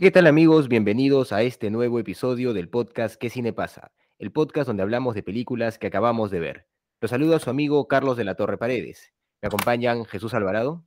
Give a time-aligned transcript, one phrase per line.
[0.00, 0.68] ¿Qué tal amigos?
[0.68, 3.90] Bienvenidos a este nuevo episodio del podcast ¿Qué cine pasa?
[4.20, 6.68] El podcast donde hablamos de películas que acabamos de ver.
[7.00, 9.12] Los saludo a su amigo Carlos de la Torre Paredes.
[9.42, 10.84] Me acompañan Jesús Alvarado.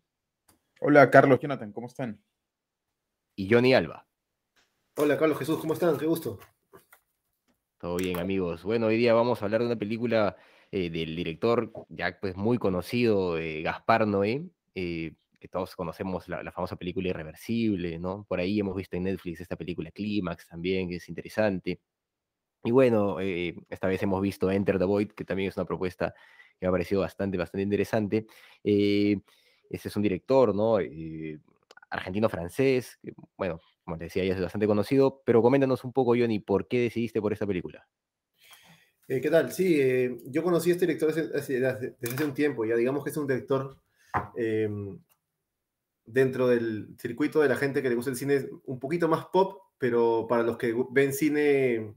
[0.80, 2.24] Hola Carlos, Jonathan, ¿cómo están?
[3.36, 4.08] Y Johnny Alba.
[4.96, 5.98] Hola Carlos Jesús, ¿cómo están?
[5.98, 6.40] Qué gusto.
[7.80, 8.64] Todo bien amigos.
[8.64, 10.38] Bueno, hoy día vamos a hablar de una película
[10.72, 16.52] eh, del director ya pues muy conocido, eh, Gaspar Noé, eh, que todos conocemos la,
[16.52, 18.26] famosa película Irreversible, ¿no?
[18.30, 21.82] Por ahí hemos visto en Netflix esta película Clímax también, que es interesante.
[22.64, 26.14] Y bueno, eh, esta vez hemos visto Enter the Void, que también es una propuesta
[26.60, 28.28] que me ha parecido bastante, bastante interesante.
[28.64, 29.18] Eh,
[29.68, 30.80] este es un director, ¿no?
[30.80, 31.40] Eh,
[31.90, 33.00] argentino-francés,
[33.36, 36.82] bueno, como te decía, ya es bastante conocido, pero coméntanos un poco, Johnny, ¿por qué
[36.82, 37.88] decidiste por esta película?
[39.08, 39.52] Eh, ¿Qué tal?
[39.52, 39.82] Sí,
[40.28, 43.76] yo conocí a este director desde, hace un tiempo, ya digamos que es un director
[44.38, 45.00] em,
[46.12, 49.62] dentro del circuito de la gente que le gusta el cine un poquito más pop,
[49.78, 51.96] pero para los que ven cine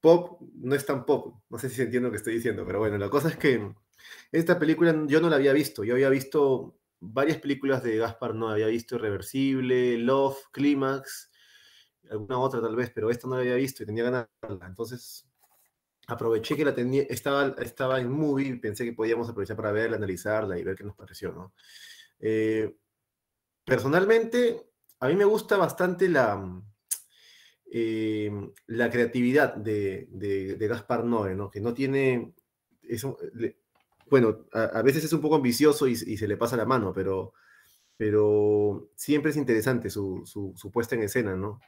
[0.00, 1.42] pop no es tan pop.
[1.48, 3.74] No sé si se entiende lo que estoy diciendo, pero bueno, la cosa es que
[4.32, 5.84] esta película yo no la había visto.
[5.84, 11.30] Yo había visto varias películas de Gaspar, no había visto Irreversible, Love, Clímax,
[12.10, 14.66] alguna otra tal vez, pero esta no la había visto y tenía ganas de.
[14.66, 15.26] Entonces
[16.06, 20.58] aproveché que la tenía, estaba, estaba en movie pensé que podíamos aprovechar para verla, analizarla
[20.58, 21.54] y ver qué nos pareció, ¿no?
[22.20, 22.76] Eh,
[23.64, 24.68] personalmente,
[25.00, 26.62] a mí me gusta bastante la,
[27.72, 28.30] eh,
[28.66, 31.50] la creatividad de, de, Gaspar Noé, ¿no?
[31.50, 32.34] que no tiene...
[32.82, 33.16] Eso,
[34.10, 37.32] bueno, a, veces es un poco ambicioso y, y, se le pasa la mano, pero,
[37.96, 41.60] pero siempre es interesante su, su, su, puesta en escena, ¿no?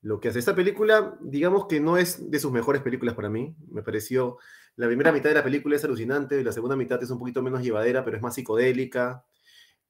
[0.00, 3.54] Lo que hace esta película, digamos que no es de sus mejores películas para mí.
[3.68, 4.38] Me pareció,
[4.76, 7.62] la primera mitad de la película es alucinante, la segunda mitad es un poquito menos
[7.62, 9.24] llevadera, pero es más psicodélica.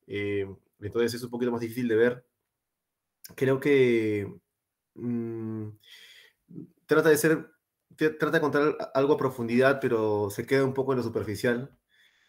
[0.08, 0.48] Eh,
[0.80, 2.26] entonces es un poquito más difícil de ver.
[3.36, 4.32] Creo que
[4.94, 5.69] mmm,
[6.86, 7.50] trata de ser,
[7.96, 11.76] trata de contar algo a profundidad, pero se queda un poco en lo superficial.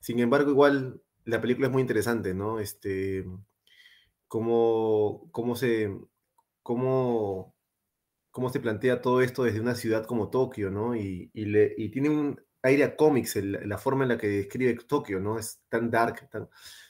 [0.01, 2.59] Sin embargo, igual la película es muy interesante, ¿no?
[2.59, 3.25] Este,
[4.27, 5.97] cómo, cómo se,
[6.63, 7.55] cómo,
[8.31, 10.95] cómo se plantea todo esto desde una ciudad como Tokio, ¿no?
[10.95, 14.75] Y, y, le, y tiene un aire a cómics, la forma en la que describe
[14.85, 15.39] Tokio, ¿no?
[15.39, 16.49] Es tan dark, tan...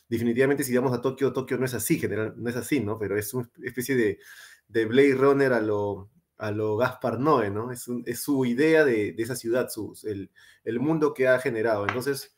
[0.10, 2.98] Definitivamente si vamos a Tokio, Tokio no es así, general, no es así, ¿no?
[2.98, 4.20] Pero es una especie de,
[4.68, 6.10] de Blade Runner a lo,
[6.40, 7.72] a lo Gaspar Noé, ¿no?
[7.72, 7.84] Es,
[8.20, 10.32] su idea de, de esa ciudad, su, el,
[10.64, 11.88] el, mundo que ha generado.
[11.88, 12.36] Entonces,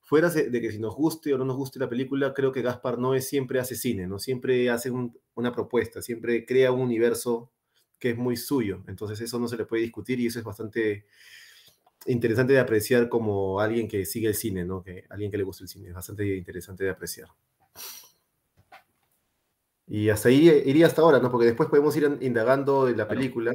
[0.00, 2.98] fuera de que si nos guste o no nos guste la película, creo que Gaspar
[2.98, 4.18] Noé siempre hace cine, ¿no?
[4.18, 7.52] Siempre hace un, una propuesta, siempre crea un universo
[7.98, 8.82] que es muy suyo.
[8.88, 11.04] Entonces, eso no se le puede discutir y eso es bastante
[12.08, 14.82] interesante de apreciar como alguien que sigue el cine, ¿no?
[14.82, 17.28] Que alguien que le gusta el cine, es bastante interesante de apreciar.
[19.86, 21.30] Y hasta ahí iría hasta ahora, ¿no?
[21.30, 23.52] Porque después podemos ir indagando en la película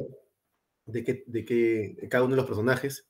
[0.86, 3.08] de que, de que cada uno de los personajes.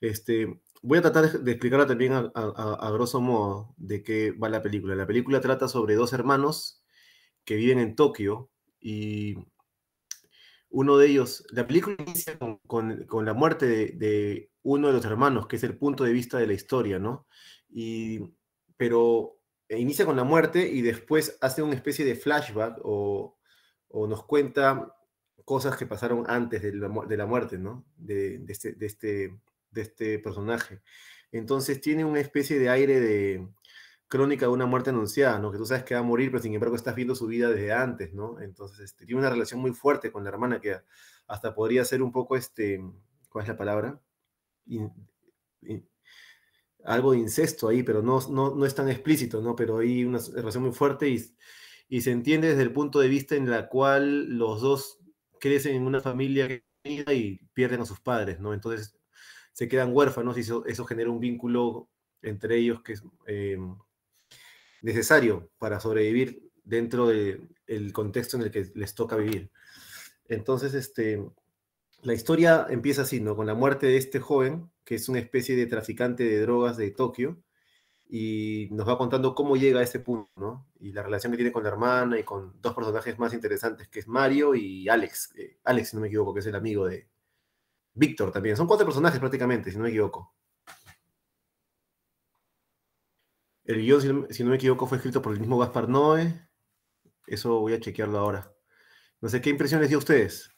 [0.00, 4.48] Este, voy a tratar de explicarla también a, a, a, grosso modo de qué va
[4.48, 4.94] la película.
[4.94, 6.82] La película trata sobre dos hermanos
[7.44, 8.50] que viven en Tokio
[8.80, 9.36] y
[10.70, 15.56] uno de ellos, la película inicia con, la muerte de, uno de los hermanos, que
[15.56, 17.26] es el punto de vista de la historia, ¿no?
[17.70, 18.34] Y,
[18.76, 19.38] pero
[19.70, 23.36] inicia con la muerte y después hace una especie de flashback o,
[23.90, 24.94] nos cuenta
[25.44, 26.88] cosas que pasaron antes de la,
[27.26, 27.86] muerte, ¿no?
[28.06, 29.38] Este, este,
[29.70, 30.82] de este personaje.
[31.32, 33.48] Entonces tiene una especie de aire de
[34.08, 35.52] crónica de una muerte anunciada, ¿no?
[35.52, 37.72] Que tú sabes que va a morir, pero sin embargo estás viendo su vida desde
[37.72, 38.40] antes, ¿no?
[38.40, 40.80] Entonces este, tiene una relación muy fuerte con la hermana que
[41.26, 42.82] hasta podría ser un poco, este,
[43.28, 44.00] ¿cuál es la palabra?
[46.84, 49.54] Algo de incesto ahí, pero no, no, no, es tan explícito, ¿no?
[49.54, 51.22] Pero hay una relación muy fuerte y,
[51.88, 54.98] y se entiende desde el punto de vista en la cual los dos
[55.38, 56.48] crecen en una familia
[56.84, 58.54] y pierden a sus padres, ¿no?
[58.54, 58.98] Entonces
[59.52, 61.90] se quedan huérfanos y eso, genera un vínculo
[62.22, 63.58] entre ellos que es eh,
[64.82, 69.50] necesario para sobrevivir dentro del de contexto en el que les toca vivir.
[70.28, 71.24] Entonces, este,
[72.02, 73.34] la historia empieza así, ¿no?
[73.36, 76.90] Con la muerte de este joven, que es una especie de traficante de drogas de
[76.90, 77.42] Tokio,
[78.10, 80.66] y nos va contando cómo llega a ese punto, ¿no?
[80.80, 84.00] Y la relación que tiene con la hermana y con dos personajes más interesantes, que
[84.00, 85.34] es Mario y Alex.
[85.36, 87.06] Eh, Alex, si no me equivoco, que es el amigo de
[87.94, 88.56] Víctor también.
[88.56, 90.34] Son cuatro personajes prácticamente, si no me equivoco.
[93.68, 96.48] El guion, si no, me equivoco, fue escrito por el mismo Gaspar Noé.
[97.26, 98.50] Eso voy a chequearlo ahora.
[99.20, 100.50] No sé qué impresión les dio a ustedes.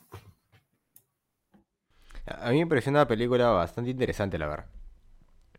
[2.27, 4.67] A mí me pareció una película bastante interesante, la verdad.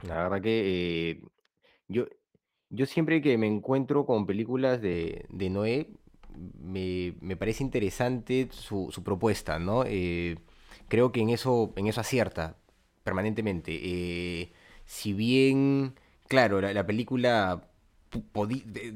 [0.07, 1.21] La verdad que eh,
[1.89, 2.05] yo,
[2.69, 5.89] yo siempre que me encuentro con películas de, de Noé,
[6.59, 9.83] me, me parece interesante su, su propuesta, ¿no?
[9.85, 10.37] Eh,
[10.87, 12.57] creo que en eso, en eso acierta
[13.03, 13.79] permanentemente.
[13.83, 14.53] Eh,
[14.85, 15.95] si bien,
[16.31, 17.61] claro, la, la película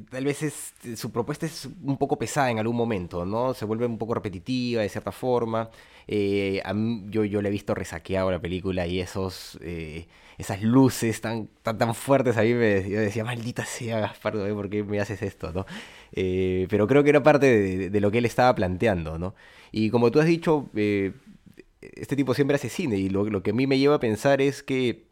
[0.10, 3.54] tal vez es, su propuesta es un poco pesada en algún momento, ¿no?
[3.54, 5.70] Se vuelve un poco repetitiva de cierta forma.
[6.08, 6.62] Eh,
[7.10, 11.78] yo, yo la he visto resaqueado la película y esos, eh, esas luces tan, tan,
[11.78, 15.52] tan fuertes a mí me, decía, maldita sea Gaspar, Noé, ¿por qué me haces esto,
[15.52, 15.66] no?
[16.14, 19.36] Eh, pero creo que era parte de, de lo que él estaba planteando, ¿no?
[19.72, 23.68] Y como tú has dicho, este tipo siempre hace cine y lo que a mí
[23.68, 25.06] me lleva a pensar es que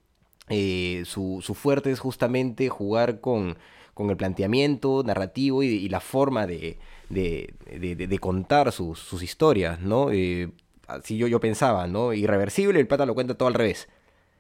[0.49, 3.57] eh, su, su fuerte es justamente jugar con,
[3.93, 6.77] con el planteamiento narrativo y, la forma de,
[7.09, 10.11] de- de- contar sus, sus historias, ¿no?
[10.11, 10.49] Eh,
[10.87, 12.13] así yo, yo pensaba, ¿no?
[12.13, 13.87] Irreversible, el pata lo cuenta todo al revés.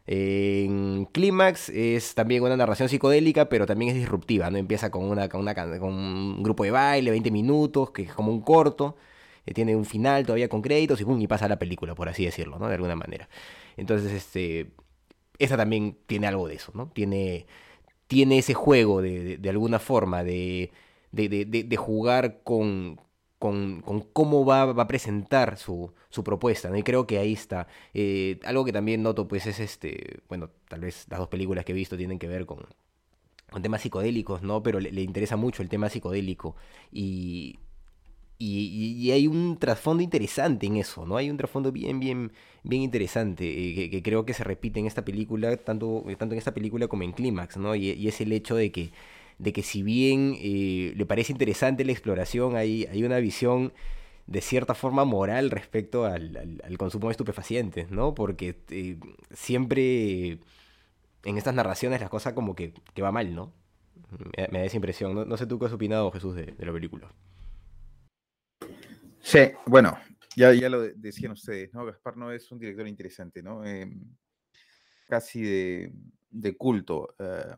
[0.05, 4.57] En Clímax es también una narración psicodélica, pero también es disruptiva, ¿no?
[4.57, 8.31] Empieza con, una, con, una, con un grupo de baile, 20 minutos, que es como
[8.31, 8.97] un corto,
[9.45, 12.25] eh, tiene un final todavía con créditos y, pum, y pasa la película, por así
[12.25, 12.67] decirlo, ¿no?
[12.67, 13.29] De alguna manera.
[13.77, 14.71] Entonces, este,
[15.39, 16.89] esta también tiene algo de eso, ¿no?
[16.93, 17.45] Tiene,
[18.07, 20.71] tiene ese juego de, de- alguna forma de,
[21.11, 22.99] de, de- de- de jugar con,
[23.39, 26.77] con, con cómo va, va a presentar su, su propuesta, ¿no?
[26.77, 27.67] Y creo que ahí está.
[27.93, 31.71] Eh, algo que también noto, pues, es este, bueno, tal vez las dos películas que
[31.73, 32.65] he visto tienen que ver con,
[33.51, 34.63] con temas psicodélicos, ¿no?
[34.63, 36.55] Pero le, le interesa mucho el tema psicodélico
[36.91, 37.59] y,
[38.43, 41.17] y, hay un trasfondo interesante en eso, ¿no?
[41.17, 42.31] Hay un trasfondo bien, bien,
[42.63, 46.39] bien interesante eh, que, creo que se repite en esta película, tanto, eh, tanto en
[46.39, 47.75] esta película como en Clímax, ¿no?
[47.75, 48.91] Y, es el hecho de que,
[49.39, 53.73] de que si bien eh, le parece interesante la exploración, hay, hay una visión
[54.27, 58.15] de cierta forma moral respecto al, consumo de estupefacientes, ¿no?
[58.15, 58.57] Porque
[59.31, 60.39] siempre
[61.25, 63.53] en estas narraciones la cosa como que, que va mal, ¿no?
[64.37, 65.15] Me, me da esa impresión.
[65.15, 67.09] No, no sé tú qué has opinado, Jesús, de, de la película.
[69.23, 69.97] Sí, bueno,
[70.35, 71.85] ya, ya lo de- decían ustedes, ¿no?
[71.85, 73.63] Gaspar no es un director interesante, ¿no?
[73.65, 74.15] Em,
[75.07, 75.93] casi de,
[76.31, 77.55] de culto eh,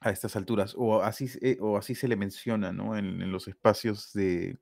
[0.00, 2.96] a estas alturas, o así, eh, o así se le menciona, ¿no?
[2.96, 4.58] En, en los espacios de,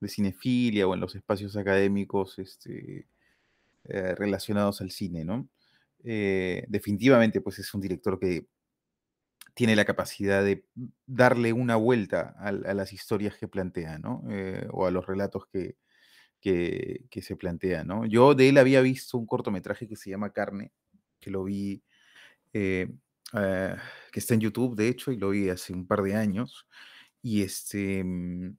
[0.00, 3.08] de cinefilia o en los espacios académicos este,
[3.84, 5.48] eh, relacionados al cine, ¿no?
[6.68, 8.46] Definitivamente, pues es un director que
[9.54, 10.64] tiene la capacidad de
[11.06, 14.22] darle una vuelta a, las historias que plantea, ¿no?
[14.30, 15.76] Eh, o a los relatos que,
[16.40, 18.06] que, se plantean, ¿no?
[18.06, 20.72] Yo de él había visto un cortometraje que se llama Carne,
[21.20, 21.82] que lo vi,
[22.52, 22.88] eh,
[23.32, 23.76] ah,
[24.12, 26.66] que está en YouTube, de hecho, y lo vi hace un par de años,
[27.22, 28.04] y este...
[28.04, 28.56] mm,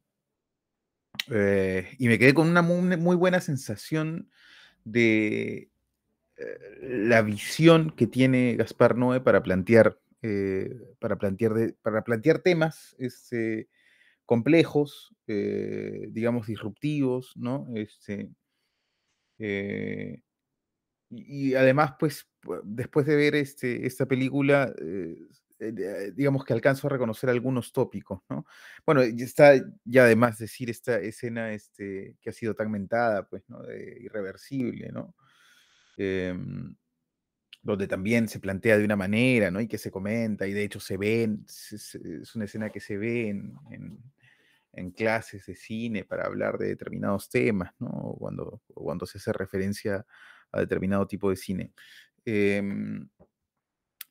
[1.32, 4.30] eh, y me quedé con una muy, muy buena sensación
[4.84, 5.70] de
[6.38, 10.70] eh, la visión que tiene Gaspar Noé para plantear, eh,
[11.00, 13.70] para plantear, para plantear temas este,
[14.26, 17.68] complejos, eh, digamos, disruptivos, ¿no?
[17.76, 18.32] Este,
[19.40, 20.22] eh,
[21.10, 24.74] y, además, pues, pu- después de ver este, esta película,
[26.16, 28.46] digamos que alcanzo a reconocer algunos tópicos, ¿no?
[28.86, 29.54] Bueno, está
[29.84, 33.60] ya además decir esta escena este, que ha sido tan mentada, pues, ¿no?
[34.00, 35.16] Irreversible, ¿no?
[37.62, 39.60] Donde también se plantea de una manera, ¿no?
[39.62, 43.30] Y que se comenta, y de hecho se ven, es una escena que se ve
[43.30, 48.16] en, en- clases de cine para hablar de determinados temas, ¿no?
[48.18, 50.06] Cuando, cuando se hace referencia
[50.52, 51.74] a determinado tipo de cine.
[52.26, 53.08] Em,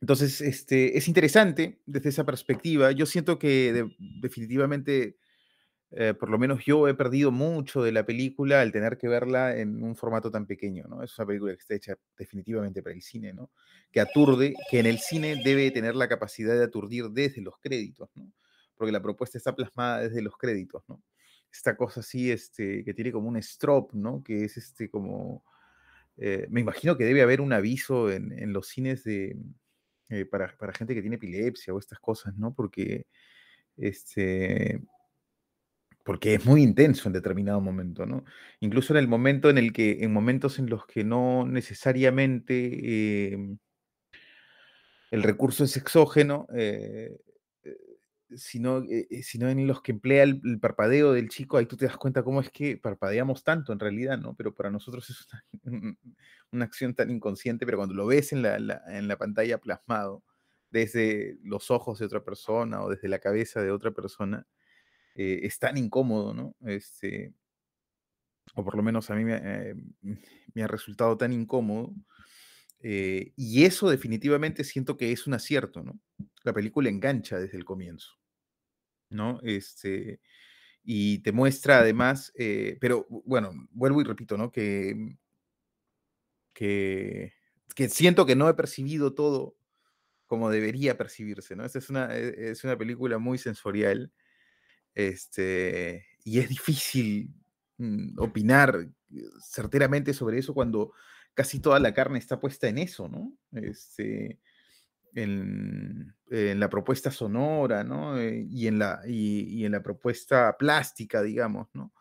[0.01, 2.93] entonces, este, es interesante desde esa perspectiva.
[2.93, 5.17] Yo siento que de- definitivamente,
[5.91, 9.57] eh, por lo menos yo he perdido mucho de la película al tener que verla
[9.57, 11.03] en un formato tan pequeño, ¿no?
[11.03, 13.51] Es una película que está hecha definitivamente para el cine, ¿no?
[13.91, 18.11] Que aturde, que en el cine debe tener la capacidad de aturdir desde los créditos,
[18.15, 18.31] ¿no?
[18.77, 21.03] Porque la propuesta está plasmada desde los créditos, ¿no?
[21.51, 24.23] Esta cosa así, este, que tiene como un strop, ¿no?
[24.23, 25.43] Que es este como...
[26.19, 29.37] eh, me imagino que debe haber un aviso en, en los cines de,
[30.11, 32.53] eh, para, para gente que tiene epilepsia o estas cosas, ¿no?
[32.55, 33.07] Porque,
[33.77, 34.83] este,
[36.09, 38.25] porque es muy intenso en determinado momento, ¿no?
[38.61, 43.57] Incluso en el momento en el que, en momentos en los que no necesariamente, eh,
[45.11, 47.15] el recurso es exógeno, eh,
[47.63, 47.77] eh,
[48.35, 51.99] sino, eh, sino en los que emplea el, parpadeo del chico, ahí tú te das
[51.99, 54.35] cuenta cómo es que parpadeamos tanto en realidad, ¿no?
[54.35, 55.45] Pero para nosotros es una,
[56.53, 60.25] una acción tan inconsciente, pero cuando lo ves en la, la- en la pantalla plasmado,
[60.71, 64.47] desde los ojos de otra persona o desde la cabeza de otra persona,
[65.19, 66.57] eh, es tan incómodo, ¿no?
[66.67, 67.35] Este,
[68.55, 69.75] o por lo menos a mí me, eh,
[70.63, 71.95] ha resultado tan incómodo.
[72.81, 76.01] eh, y eso definitivamente siento que es un acierto, ¿no?
[76.45, 78.11] La película engancha desde el comienzo,
[79.11, 79.41] ¿no?
[79.43, 80.21] Este,
[80.85, 82.33] y te muestra además,
[82.81, 84.53] pero bueno, vuelvo y repito, ¿no?
[84.53, 85.17] Que,
[86.55, 87.33] que,
[87.75, 89.57] que siento que no he percibido todo
[90.27, 91.65] como debería percibirse, ¿no?
[91.67, 94.13] Esta es una, e- es una película muy sensorial,
[94.99, 97.33] este, y es difícil
[97.79, 98.75] mm, opinar
[99.15, 100.93] eh, certeramente sobre eso cuando
[101.35, 103.33] casi toda la carne está puesta en eso, ¿no?
[103.53, 104.41] Este,
[105.15, 108.19] en, en la propuesta sonora, ¿no?
[108.19, 111.93] Eh, y, en la, y, en la propuesta plástica, digamos, ¿no?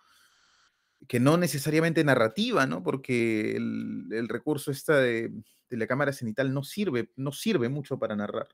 [1.08, 2.82] Que no necesariamente narrativa, ¿no?
[2.82, 5.32] Porque el, el recurso esta de,
[5.70, 8.48] de la cámara cenital no sirve, no sirve mucho para narrar.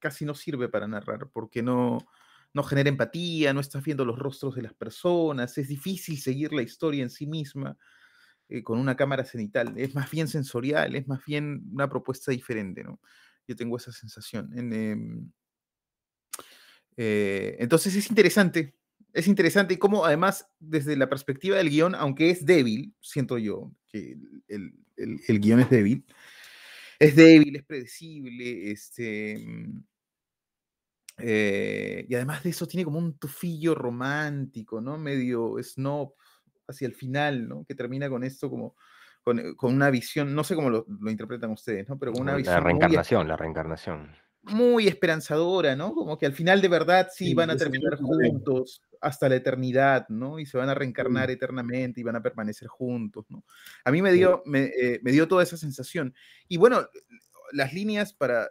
[0.00, 1.98] Casi no sirve para narrar, porque no,
[2.56, 6.62] no genera empatía, no estás viendo los rostros de las personas, es difícil seguir la
[6.62, 7.76] historia en sí misma
[8.48, 9.74] eh, con una cámara cenital.
[9.76, 13.00] Es más bien sensorial, es más bien una propuesta diferente, ¿no?
[13.48, 14.50] Yo tengo esa sensación.
[14.58, 15.32] En, em,
[16.96, 18.74] eh, entonces es interesante,
[19.12, 24.16] es interesante cómo además desde la perspectiva del guion, aunque es débil, siento yo que
[24.48, 24.72] el-
[25.28, 26.04] el guion es débil,
[26.98, 29.80] es débil, es predecible, este, mm,
[31.18, 34.98] eh, y además de eso tiene como un tufillo romántico, ¿no?
[34.98, 36.14] Medio snob
[36.68, 37.64] hacia el final, ¿no?
[37.64, 38.76] Que termina con esto como
[39.24, 41.98] con, eh, con una visión, no sé cómo lo, lo interpretan ustedes, ¿no?
[41.98, 44.14] Pero con una La visión muy, reencarnación, la reencarnación.
[44.42, 45.92] muy esperanzadora, ¿no?
[45.94, 50.06] Como que al final de verdad sí Sí, van a terminar juntos hasta la eternidad,
[50.08, 50.38] ¿no?
[50.38, 53.44] Y se van a reencarnar eternamente y van a permanecer juntos, ¿no?
[53.84, 54.12] A mí me Sí.
[54.12, 56.14] dio, me, eh, me dio toda esa sensación.
[56.48, 56.86] Y bueno,
[57.52, 58.48] las líneas para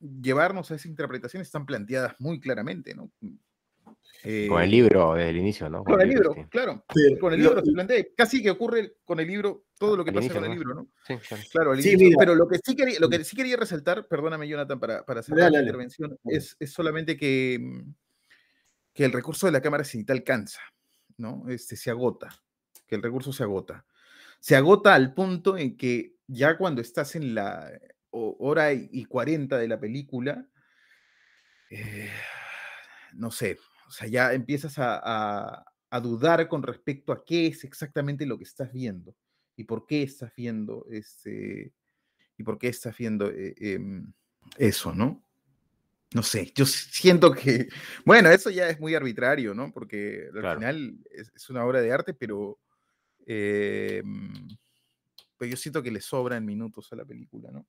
[0.00, 3.10] llevarnos a esa interpretación están planteadas muy claramente, ¿no?
[3.20, 5.84] Con el Eh, libro desde el inicio, ¿no?
[5.84, 6.84] Con el libro, claro.
[7.20, 8.04] Con el libro se plantea.
[8.16, 10.74] Casi que ocurre con el libro todo lo que Al pasa inicio con el libro,
[10.74, 10.88] ¿no?
[11.06, 11.42] Sí, claro.
[11.52, 12.16] Claro, al Sí, inicio, mira.
[12.18, 15.38] pero lo que, sí quería, lo que sí quería resaltar, perdóname Jonathan, para, para cerrar
[15.40, 15.66] Dale, la dale.
[15.68, 17.94] intervención, es, es solamente que, mm,
[18.94, 20.60] que el recurso de la cámara cenital cansa,
[21.18, 21.44] ¿no?
[21.48, 22.28] Este, se agota,
[22.86, 23.86] que el recurso se agota.
[24.40, 27.70] Se agota al punto en que ya cuando estás en la
[28.38, 30.46] hora y 40 de la película,
[31.70, 32.10] eh,
[33.14, 33.58] no sé,
[33.88, 38.36] o sea, ya empiezas a, a- a dudar con respecto a qué es exactamente lo
[38.38, 39.14] que estás viendo
[39.56, 41.72] y por qué estás viendo este
[42.36, 44.12] y por qué estás viendo eh, em,
[44.58, 45.22] eso, ¿no?
[46.14, 47.68] No sé, yo siento que,
[48.04, 49.72] bueno, eso ya es muy arbitrario, ¿no?
[49.72, 50.60] Porque al Claro.
[50.60, 52.58] final es, es una obra de arte, pero,
[53.26, 54.48] em,
[55.38, 57.66] pero yo siento que le sobran minutos a la película, ¿no?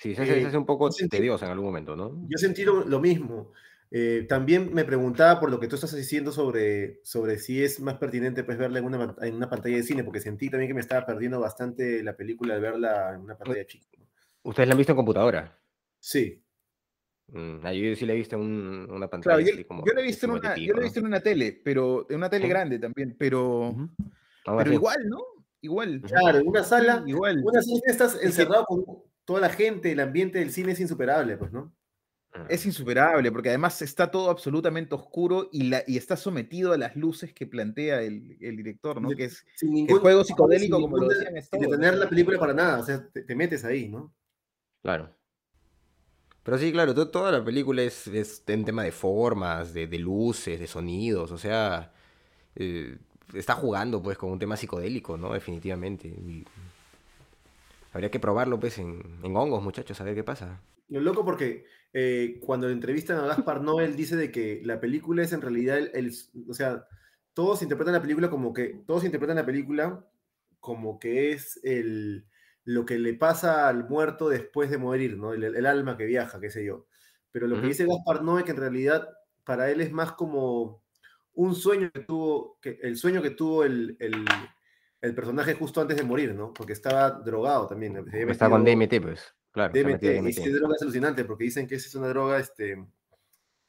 [0.00, 2.26] Sí, se hace, se Eh, hace un poco tediosa en algún momento, ¿no?
[2.28, 3.52] Yo sentí lo, lo mismo.
[3.90, 7.98] Eh, también me preguntaba por lo que tú estás diciendo sobre, sobre si es más
[7.98, 10.80] pertinente pues, verla en una, en una pantalla de cine, porque sentí también que me
[10.80, 13.98] estaba perdiendo bastante la película al verla en una pantalla chica.
[14.42, 15.58] ¿Ustedes la han visto en computadora?
[16.00, 16.42] Sí,
[17.28, 19.92] Mm, ah, yo sí la he visto en un- una pantalla Claro, yo, como yo
[19.92, 20.84] lo he de visto en 50 y una, yo lo he ¿no?
[20.84, 22.48] visto en una tele, pero en una tele ¿Sí?
[22.48, 23.74] grande también, pero,
[24.56, 25.18] pero igual, ¿no?
[25.60, 26.00] Igual.
[26.02, 27.40] claro, en una sala, Sí, igual.
[27.44, 28.84] una sala estás encerrado con
[29.24, 31.72] toda la gente, el ambiente del cine es insuperable, pues, ¿no?
[32.32, 36.78] Ah, Es insuperable, porque además está todo absolutamente oscuro y, la, y está sometido a
[36.78, 39.08] las luces que plantea el, el director, ¿no?
[39.08, 41.94] De- Que es que ningún el juego sin psicodélico, como lo decían, es sin detener
[41.96, 44.14] la película para nada, o sea, te, te metes ahí, ¿no?
[44.82, 45.14] Claro.
[46.42, 49.98] Pero sí, claro, to- toda la película es, es en tema de formas, de, de
[49.98, 51.92] luces, de sonidos, o sea,
[52.56, 52.96] eh,
[53.34, 55.32] está jugando pues con un tema psicodélico, ¿no?
[55.34, 56.08] Definitivamente.
[56.08, 56.44] Y
[57.92, 60.60] habría que probarlo pues en, en hongos, muchachos, a ver qué pasa.
[60.88, 65.22] Lo loco porque eh, cuando le entrevistan a Gaspar Noel dice de que la película
[65.22, 66.14] es en realidad el, el-
[66.48, 66.86] o sea,
[67.32, 70.04] todos interpretan la película como que, todos interpretan la película
[70.58, 72.26] como que es el,
[72.64, 75.32] lo que le pasa al muerto después de morir, ¿no?
[75.32, 76.86] El, el alma que viaja, qué sé yo.
[77.32, 79.08] Pero lo que dice Gaspar Noé que en realidad
[79.44, 80.82] para él es más como
[81.34, 84.24] un sueño que tuvo, que, el sueño que tuvo el, el,
[85.00, 86.52] el personaje justo antes de morir, ¿no?
[86.52, 87.96] Porque estaba drogado también.
[88.28, 89.34] Está con metido DMT, pues.
[89.52, 90.28] Claro, DMT, metido y DMT.
[90.38, 92.76] esa droga es alucinante porque dicen que esa es una droga este,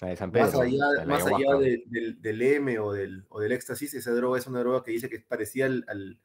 [0.01, 3.51] La de San más allá, más allá de- del, del M o del, o del
[3.51, 6.19] éxtasis, esa droga es una droga que dice que es parecida al, al-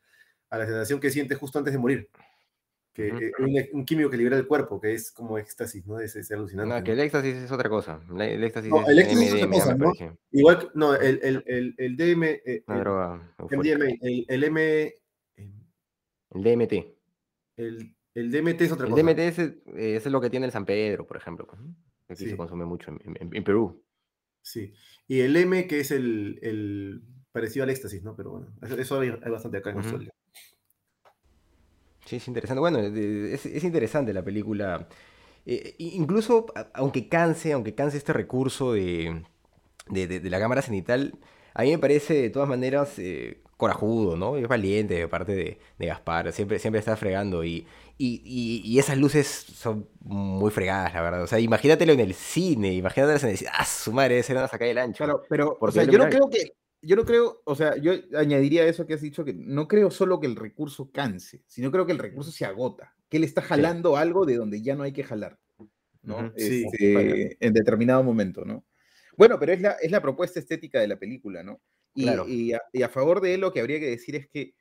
[0.50, 2.10] a la sensación que siente justo antes de morir.
[2.96, 6.00] Que eh, un, un químico que libera el cuerpo, que es como éxtasis, ¿no?
[6.00, 6.74] Es, es alucinante.
[6.74, 8.00] No, que el éxtasis es otra cosa.
[8.18, 9.84] El éxtasis No, es el éxtasis es otra cosa, me ¿no?
[9.92, 10.12] parece.
[10.32, 13.34] Igual, que- no, el, el, el, el DM, eh, Una el droga.
[13.50, 14.94] MDMA, el, el M, eh,
[16.30, 16.72] El DMT.
[17.58, 19.02] el, el DMT es otra El cosa.
[19.02, 19.52] DMT es, eh,
[19.96, 21.46] es lo que tiene el San Pedro, por ejemplo.
[21.46, 21.60] pues,
[22.08, 22.30] Aquí Sí.
[22.30, 23.84] se consume mucho en, en- en Perú.
[24.42, 24.72] Sí.
[25.06, 28.16] Y el M, que es el, el parecido al éxtasis, ¿no?
[28.16, 29.88] Pero bueno, eso, eso hay, hay bastante acá en Ujú.
[29.88, 30.10] Australia.
[32.06, 32.60] Sí, es interesante.
[32.60, 34.88] Bueno, es, es interesante la película.
[35.46, 39.22] Eh, incluso, aunque canse, aunque canse este recurso de,
[39.88, 41.18] de, de- de la cámara cenital,
[41.54, 44.36] a mí me parece de todas maneras eh, corajudo, ¿no?
[44.36, 46.32] Es valiente de parte de, de Gaspar.
[46.32, 47.66] Siempre, siempre está fregando y,
[47.98, 51.22] y, y- y esas luces son muy fregadas, la verdad.
[51.22, 53.50] O sea, imagínatelo en el cine, imagínatelas en el cine.
[53.54, 54.22] ¡Ah, su madre!
[54.22, 55.04] Se van a sacar el ancho.
[55.04, 56.52] Claro, pero, Por o sea, yo no creo que,
[56.86, 59.90] yo no creo, o sea, yo añadiría a eso que has dicho, que no creo
[59.90, 63.42] solo que el recurso canse, sino creo que el recurso se agota, que él está
[63.42, 65.38] jalando algo de donde ya no hay que jalar,
[66.02, 66.32] ¿no?
[66.36, 67.36] Sí, Este, vale.
[67.40, 68.64] en determinado momento, ¿no?
[69.16, 71.60] Bueno, pero es la, es la propuesta estética de la película, ¿no?
[71.94, 72.28] Y, Claro.
[72.28, 74.54] y a, y a favor de él lo que habría que decir es que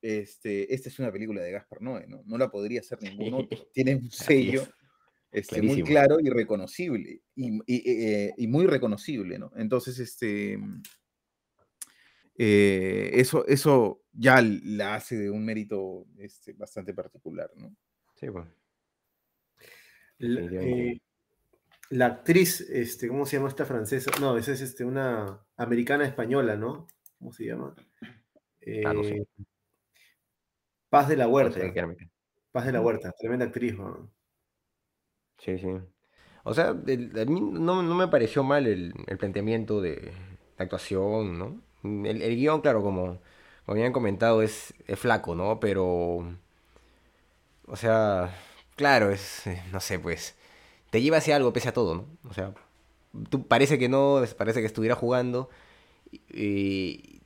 [0.00, 2.22] este, esta es una película de Gaspar Noé, ¿no?
[2.24, 3.66] No la podría hacer ningún otro.
[3.72, 4.70] Tiene un sello es.
[5.32, 9.50] este, muy claro y reconocible, y, y- eh, y muy reconocible, ¿no?
[9.56, 10.58] Entonces, este,
[12.38, 17.74] eh, eso, eso ya la hace de un mérito este, bastante particular, ¿no?
[18.16, 18.46] Sí, pues.
[20.18, 20.92] La, Definitivamente.
[20.92, 21.00] eh,
[21.90, 24.10] la actriz, este, ¿cómo se llama esta francesa?
[24.20, 26.86] No, esa es este, una americana española, ¿no?
[27.18, 27.74] ¿Cómo se llama?
[28.84, 29.16] Ah, no sé.
[29.16, 29.26] Eh,
[30.90, 31.60] Paz de la No Huerta.
[31.60, 31.72] sé.
[32.52, 34.10] Paz de la Huerta, tremenda actriz, ¿no?
[35.38, 35.68] Sí, sí.
[36.44, 40.12] O sea, el- a mí no, no me pareció mal el, el planteamiento de
[40.58, 41.62] la actuación, ¿no?
[41.82, 43.18] El, el guion, claro, como,
[43.66, 45.60] como habían comentado, es, es flaco, ¿no?
[45.60, 46.24] Pero,
[47.66, 48.34] o sea,
[48.76, 50.36] claro, es, eh, no sé, pues,
[50.90, 52.06] te lleva hacia algo pese a todo, ¿no?
[52.30, 52.52] O sea,
[53.30, 55.50] tú parece que no, parece que estuviera jugando
[56.12, 57.20] y,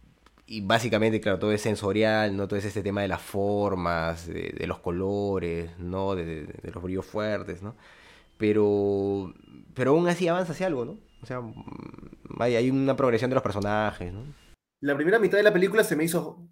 [0.47, 2.49] y básicamente, claro, todo es sensorial, ¿no?
[2.49, 6.15] Todo es este tema de las formas, de, los colores, ¿no?
[6.17, 7.77] De, de- los brillos fuertes, ¿no?
[8.39, 9.35] Pero,
[9.75, 10.99] pero aún así avanza hacia algo, ¿no?
[11.23, 11.43] O sea,
[12.41, 14.23] hay, hay una progresión de los personajes, ¿no?
[14.83, 16.49] La primera mitad de la película se me hizo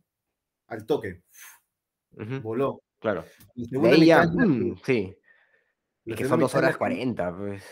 [0.69, 1.25] al toque,
[2.43, 2.83] voló.
[3.01, 3.25] claro.
[3.57, 5.15] La De segunda mitad mm, sí.
[6.05, 7.65] la que son dos horas cuarenta, pues.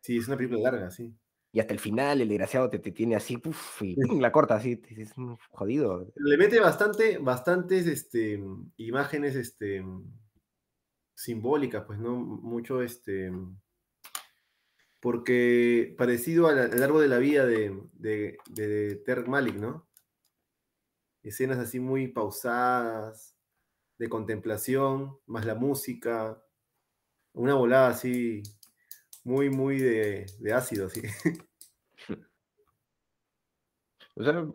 [0.00, 1.12] Sí, es una película larga, sí.
[1.52, 4.54] Y hasta el final el desgraciado te, te tiene así, puf, y pum, la corta
[4.56, 6.12] así, es un jodido.
[6.14, 8.40] Le mete bastante, bastantes este,
[8.76, 9.84] imágenes este,
[11.14, 12.14] simbólicas, pues, ¿no?
[12.16, 13.32] Mucho, este,
[15.00, 19.88] porque parecido al, al árbol de la vida de, de, de Terk Malik, ¿no?
[21.28, 23.36] Escenas así muy pausadas,
[23.98, 26.42] de contemplación, más la música,
[27.32, 28.42] una volada así,
[29.24, 31.02] muy, muy de, de ácido, así.
[34.18, 34.46] O sea,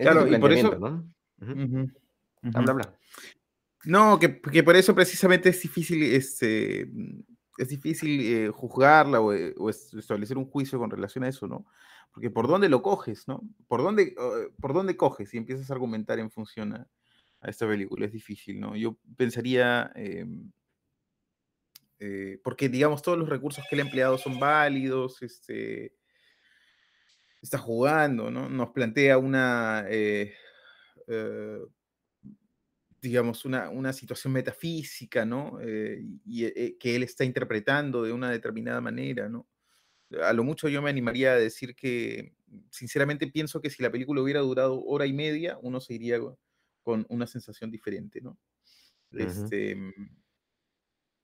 [0.00, 1.08] Claro, y por eso- ¿no?
[2.54, 2.98] Habla, habla.
[3.84, 6.90] No, que, que por eso precisamente es difícil, este,
[7.58, 11.46] es difícil eh, juzgarla o, eh, o es- establecer un juicio con relación a eso,
[11.46, 11.66] ¿no?
[12.12, 13.42] Porque por dónde lo coges, ¿no?
[13.66, 16.88] ¿Por dónde, eh, por dónde coges y empiezas a argumentar en función a,
[17.42, 18.06] esta película?
[18.06, 18.76] Es difícil, ¿no?
[18.76, 20.50] Yo pensaría, em,
[22.00, 25.94] eh, porque digamos todos los recursos que él ha empleado son válidos, este,
[27.42, 28.48] está jugando, ¿no?
[28.48, 30.34] Nos plantea una, eh,
[33.00, 35.58] digamos, una, una situación metafísica, ¿no?
[36.24, 39.46] Y que él está interpretando de una determinada manera, ¿no?
[40.22, 42.34] A lo mucho yo me animaría a decir que,
[42.70, 46.38] sinceramente, pienso que si la película hubiera durado hora y media, uno se iría co-
[46.82, 48.38] con una sensación diferente, ¿no?
[49.12, 49.92] Este, mm,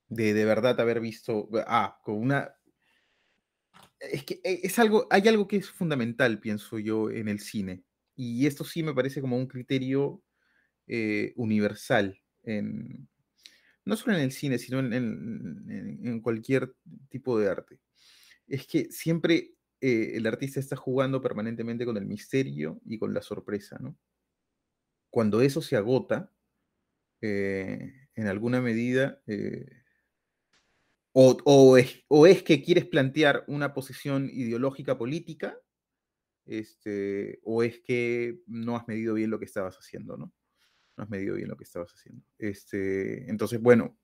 [0.09, 2.55] de, de verdad haber visto, ah, con una...
[4.01, 7.85] Es que eh, es algo, hay algo que es fundamental, pienso yo, en el cine.
[8.17, 10.23] Y esto sí me parece como un criterio
[10.89, 13.09] eh, universal, en,
[13.85, 14.93] no solo en el cine, sino en-
[16.07, 16.75] en cualquier
[17.11, 17.81] tipo de arte.
[18.47, 23.23] Es que siempre eh, el artista está jugando permanentemente con el misterio y con la
[23.23, 23.97] sorpresa, ¿no?
[25.11, 26.33] Cuando eso se agota,
[27.21, 29.67] eh, en alguna medida, eh,
[31.13, 35.57] o, es, o es que quieres plantear una posición ideológica política,
[36.47, 40.33] este, o es que no has medido bien lo que estabas haciendo, ¿no?
[40.97, 42.25] No has medido bien lo que estabas haciendo.
[42.39, 43.99] Este, entonces, bueno,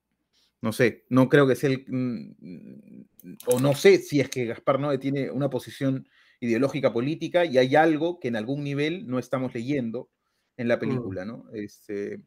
[0.63, 3.03] no sé, no creo que sea el, mm,
[3.47, 6.09] o no sé si es que Gaspar Noé tiene una posición
[6.41, 10.11] ideológica política y hay algo que en algún nivel no estamos leyendo
[10.57, 11.47] en la película, ¿no?
[11.53, 12.21] Este,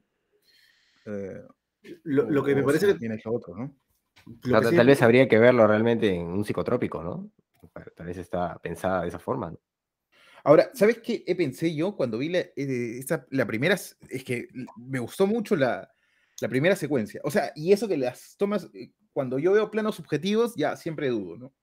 [1.06, 1.42] eh,
[2.04, 3.76] Lo, lo que me parece que, tiene otro, ¿no?
[4.26, 7.32] lo que Tal, sí- tal vez habría que verlo realmente en un psicotrópico, ¿no?
[7.96, 9.60] Tal vez está pensada de esa forma, ¿no?
[10.46, 13.76] Ahora, ¿sabes qué he pensé yo cuando vi la, eh, esta- la primera?
[13.76, 15.93] Es que me gustó mucho la,
[16.44, 17.22] la primera secuencia.
[17.24, 21.08] O sea, y eso que las tomas, eh, cuando yo veo planos subjetivos, ya siempre
[21.08, 21.54] dudo, ¿no?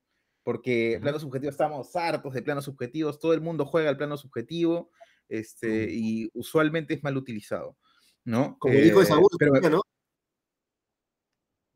[0.42, 1.02] Porque Ujú.
[1.02, 4.90] planos subjetivos estamos hartos de planos subjetivos, todo el mundo juega al plano subjetivo,
[5.28, 7.76] este, y usualmente es mal utilizado,
[8.24, 8.56] ¿no?
[8.58, 9.82] como dijo de Eh, Saúl, pero me- ¿no?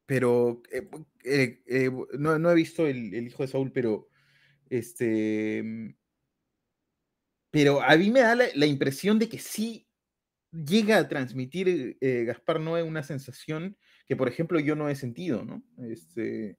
[0.06, 4.08] pero eh, eh, no, no he visto el, el hijo de Saúl, pero
[4.70, 5.94] este, mm,
[7.50, 9.86] pero a mí me da la, la impresión de que sí
[10.54, 15.44] llega a transmitir eh, Gaspar Noé una sensación que, por ejemplo, yo no he sentido,
[15.44, 15.62] ¿no?
[15.78, 16.56] Este,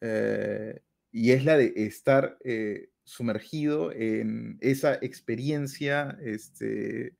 [0.00, 7.16] eh, y es la de estar eh, sumergido en esa experiencia este,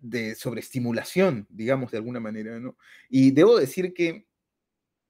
[0.00, 2.78] de sobreestimulación, digamos, de alguna manera, ¿no?
[3.10, 4.26] Y debo decir que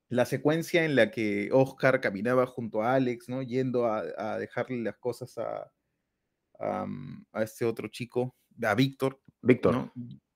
[0.08, 3.42] la secuencia en la que Oscar caminaba junto a Alex, ¿no?
[3.42, 5.70] Yendo a, a dejarle las cosas a,
[6.58, 6.86] a,
[7.32, 9.74] a este otro chico, a Víctor, Víctor.
[9.74, 9.92] ¿no?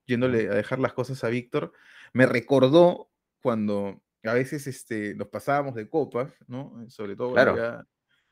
[0.07, 1.73] Yéndole a dejar las cosas a Víctor,
[2.13, 6.85] me recordó cuando a veces este, nos pasábamos de copas, ¿no?
[6.89, 7.85] Sobre todo Claro.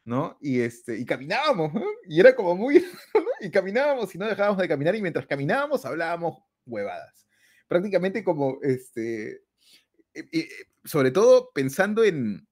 [0.05, 0.38] ¿no?
[0.40, 1.85] Y, este, y caminábamos, ¿no?
[2.09, 2.77] Y era como muy,
[3.40, 7.27] y caminábamos y no dejábamos de caminar y mientras caminábamos hablábamos huevadas.
[7.66, 9.42] Prácticamente como, este,
[10.14, 10.49] eh, eh,
[10.85, 12.46] sobre todo pensando en,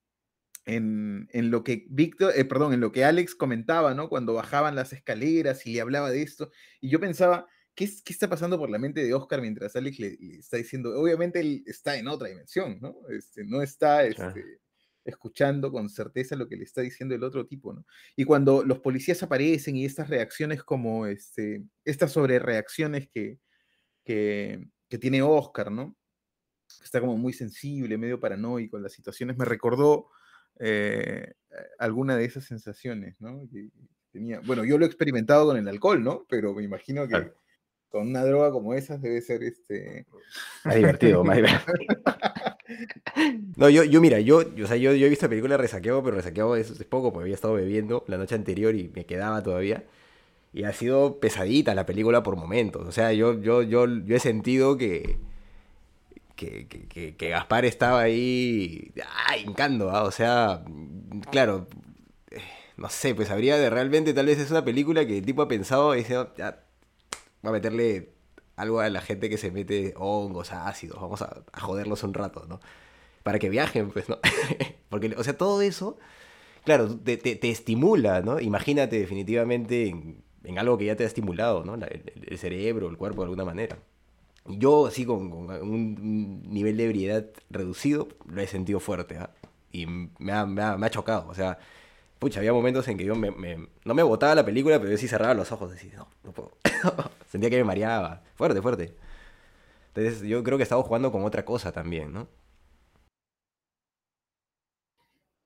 [0.64, 4.08] en, en lo que Víctor, eh, perdón, en lo que Alex comentaba, ¿no?
[4.08, 6.50] Cuando bajaban las escaleras y le hablaba de esto.
[6.80, 10.16] Y yo pensaba, ¿qué, qué está pasando por la mente de Oscar mientras Alex le,
[10.18, 10.98] le está diciendo?
[10.98, 12.96] Obviamente él está en otra dimensión, ¿no?
[13.10, 14.60] Este, no está este,
[15.04, 17.86] escuchando con certeza lo que le está diciendo el otro tipo, ¿no?
[18.16, 23.38] Y cuando los policías aparecen y estas reacciones como, este, estas sobrereacciones que,
[24.04, 25.96] que, que tiene Oscar, ¿no?
[26.82, 30.10] está como muy sensible, medio paranoico en las situaciones, me recordó
[30.60, 31.34] eh,
[31.78, 33.48] alguna de esas sensaciones, ¿no?
[33.50, 33.68] Que
[34.10, 34.40] tenía.
[34.40, 36.24] Bueno, yo lo he experimentado con el alcohol, ¿no?
[36.28, 37.32] Pero me imagino que
[37.88, 40.06] con una droga como esas debe ser este.
[40.64, 41.74] Más divertido, más divertido.
[43.56, 46.02] No, yo, yo mira, yo, yo, o sea, yo, yo he visto la película Resaqueado,
[46.02, 49.42] pero Resaqueado es, es poco porque había estado bebiendo la noche anterior y me quedaba
[49.42, 49.84] todavía.
[50.52, 52.86] Y ha sido pesadita la película por momentos.
[52.86, 55.18] O sea, yo, yo, yo, yo he sentido que,
[56.36, 58.92] que, que, que- Gaspar estaba ahí
[59.28, 60.02] ah, hincando, ¿ah?
[60.04, 60.64] O sea,
[61.30, 61.66] claro,
[62.30, 62.38] eh,
[62.76, 65.48] no sé, pues habría de realmente, tal vez es una película que el tipo ha
[65.48, 66.64] pensado, y dice, "Oh, ya,
[67.42, 68.10] voy a meterle
[68.56, 72.60] algo a la gente que se mete hongos, ácidos, vamos a, joderlos un rato, ¿no?
[73.22, 74.18] Para que viajen, pues, ¿no?
[74.90, 75.98] Porque, o sea, todo eso,
[76.64, 78.40] claro, te, te- estimula, ¿no?
[78.40, 81.74] Imagínate definitivamente en, en algo que ya te ha estimulado, ¿no?
[81.74, 83.78] El cerebro, el cuerpo de alguna manera.
[84.46, 89.30] Yo, así, con, con un, nivel de ebriedad reducido, lo he sentido fuerte, ¿ah?
[89.72, 91.58] Y me ha, me ha- me ha chocado, o sea,
[92.18, 94.98] pucha, había momentos en que yo me, me- no me botaba la película, pero yo
[94.98, 96.52] sí cerraba los ojos, decía, no, no puedo.
[97.30, 98.94] Sentía que me mareaba, fuerte, fuerte.
[99.94, 102.28] Entonces, yo creo que estaba jugando con otra cosa también, ¿no?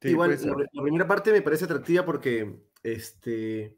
[0.00, 3.76] Sí, Igual, la, la primera parte me parece atractiva porque este,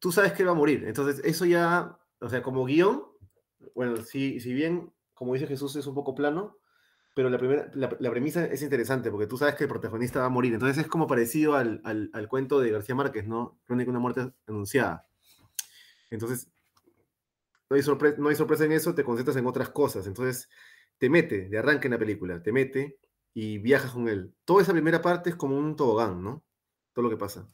[0.00, 0.84] tú sabes que él va a morir.
[0.86, 3.04] Entonces, eso ya, o sea, como guion,
[3.76, 6.58] bueno, si, si bien, como dice Jesús, es un poco plano,
[7.14, 10.26] pero la, primera, la, la premisa es interesante porque tú sabes que el protagonista va
[10.26, 10.52] a morir.
[10.54, 13.58] Entonces, es como parecido al, al, al cuento de García Márquez, ¿no?
[13.66, 15.06] Crónica una muerte anunciada.
[16.10, 16.48] Entonces,
[17.68, 20.06] no hay, sorpre- no hay sorpresa en eso, te concentras en otras cosas.
[20.06, 20.48] Entonces,
[20.98, 22.98] te mete, de arranque en la película, te mete
[23.34, 24.34] y viajas con él.
[24.44, 26.44] Toda esa primera parte es como un tobogán, ¿no?
[26.92, 27.48] Todo lo que pasa.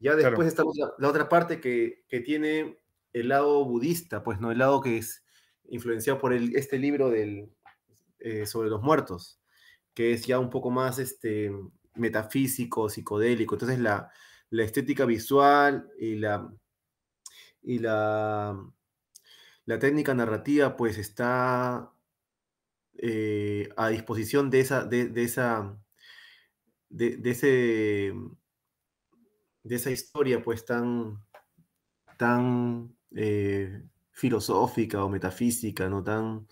[0.00, 0.30] Ya Claro.
[0.30, 2.78] después está la, la otra parte que, que tiene
[3.12, 4.50] el lado budista, pues, ¿no?
[4.52, 5.24] El lado que es
[5.68, 7.50] influenciado por este libro del,
[8.18, 9.40] eh, sobre los muertos,
[9.94, 11.52] que es ya un poco más este,
[11.94, 13.54] metafísico, psicodélico.
[13.54, 14.10] Entonces, la,
[14.50, 16.52] la estética visual y la,
[17.62, 18.58] y la,
[19.64, 21.92] la técnica narrativa, pues, está
[22.94, 25.78] eh, a disposición de esa, de, esa,
[26.88, 28.12] de ese,
[29.62, 31.22] de esa historia, pues tan,
[32.16, 33.82] tan eh,
[34.18, 36.48] filosófica o metafísica, no tan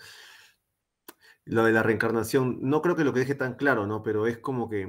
[1.44, 2.59] lo de la reencarnación.
[2.62, 4.02] No creo que lo que deje tan claro, ¿no?
[4.02, 4.88] Pero es como que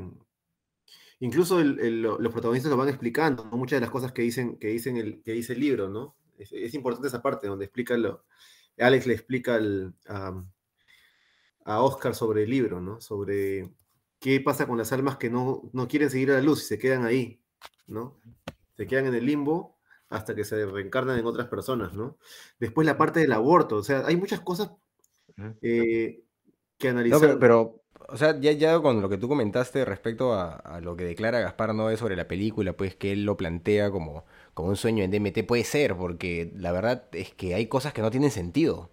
[1.20, 3.58] incluso los protagonistas lo van explicando, ¿no?
[3.58, 6.16] muchas de las cosas que dicen, que dicen el, que dice el libro, ¿no?
[6.38, 8.26] Es, importante esa parte donde explica lo,
[8.78, 9.60] Alex le explica
[10.08, 10.44] a,
[11.66, 13.02] a Oscar sobre el libro, ¿no?
[13.02, 13.72] Sobre
[14.20, 16.78] qué pasa con las almas que no, no quieren seguir a la luz y se
[16.78, 17.42] quedan ahí,
[17.88, 18.20] ¿no?
[18.76, 19.77] Se quedan en el limbo
[20.10, 22.18] hasta que se reencarnan en otras personas, ¿no?
[22.60, 24.72] Después la parte del aborto, o sea, hay muchas cosas
[25.62, 26.24] eh,
[26.80, 27.22] que No, analizar.
[27.22, 30.96] pero, pero, o sea, ya, ya con lo que tú comentaste respecto a, a lo
[30.98, 34.76] que declara Gaspar Noé sobre la película, pues que él lo plantea como, como un
[34.76, 38.32] sueño en DMT, puede ser, porque la verdad es que hay cosas que no tienen
[38.32, 38.92] sentido.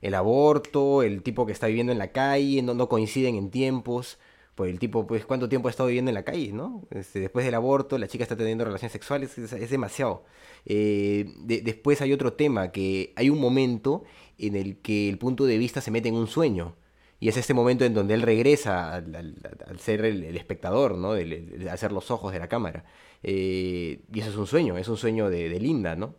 [0.00, 4.18] El aborto, el tipo que está viviendo en la calle, no, no coinciden en tiempos.
[4.54, 6.86] Pues el tipo, pues, ¿cuánto tiempo ha estado viviendo en la calle, no?
[6.90, 10.24] Este, después del aborto, la chica está teniendo relaciones sexuales, es, demasiado.
[10.66, 14.04] Eh, de- después hay otro tema, que hay un momento
[14.38, 16.76] en el que el punto de vista se mete en un sueño.
[17.18, 21.14] Y es este momento en donde él regresa al, ser el, espectador, ¿no?
[21.16, 22.84] El, el- al ser los ojos de la cámara.
[23.22, 26.16] Eh, y eso es un sueño, es un sueño de, de Linda, ¿no?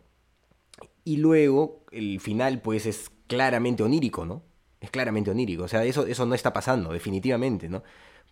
[1.04, 4.42] Y luego el final, pues, es claramente onírico, ¿no?
[4.80, 5.64] Es claramente onírico.
[5.64, 7.82] O sea, eso, eso no está pasando, definitivamente, ¿no?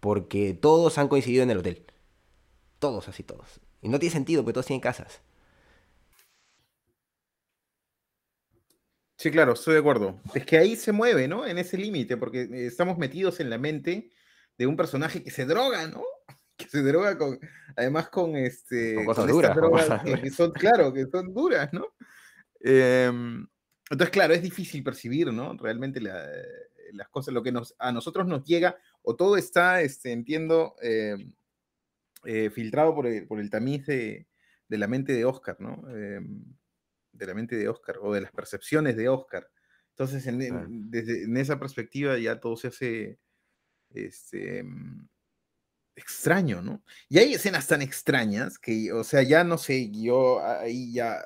[0.02, 1.86] Porque todos han coincidido en el hotel.
[2.80, 3.60] Todos, así todos.
[3.80, 5.22] Y no tiene sentido, porque todos tienen casas.
[9.16, 10.20] Sí, claro, estoy de acuerdo.
[10.34, 11.46] Es que ahí se mueve, ¿no?
[11.46, 14.10] En ese límite, porque eh, estamos metidos en la mente
[14.58, 16.02] de un personaje que se droga, ¿no?
[16.56, 17.38] Que se droga con,
[17.76, 18.96] además con este.
[18.96, 20.22] Con cosas duras, con drogas cosas que, duras.
[20.24, 21.86] que son, claro, que son duras, ¿no?
[22.60, 23.46] Em,
[23.88, 25.56] entonces, claro, es difícil percibir, ¿no?
[25.56, 26.28] Realmente la-
[26.92, 31.33] las cosas, lo que nos, a nosotros nos llega, o todo está, este, entiendo, em,
[32.24, 34.26] eh, filtrado por el, por el tamiz de,
[34.68, 35.88] de la mente de Oscar, ¿no?
[35.90, 36.44] Em,
[37.12, 39.48] de la mente de Oscar o de las percepciones de Oscar.
[39.90, 43.18] Entonces, en, desde en esa perspectiva ya todo se hace
[43.90, 45.09] este, mm,
[45.96, 46.83] extraño, ¿no?
[47.09, 51.22] Y hay escenas tan extrañas que, o sea, ya no sé, yo ahí ya,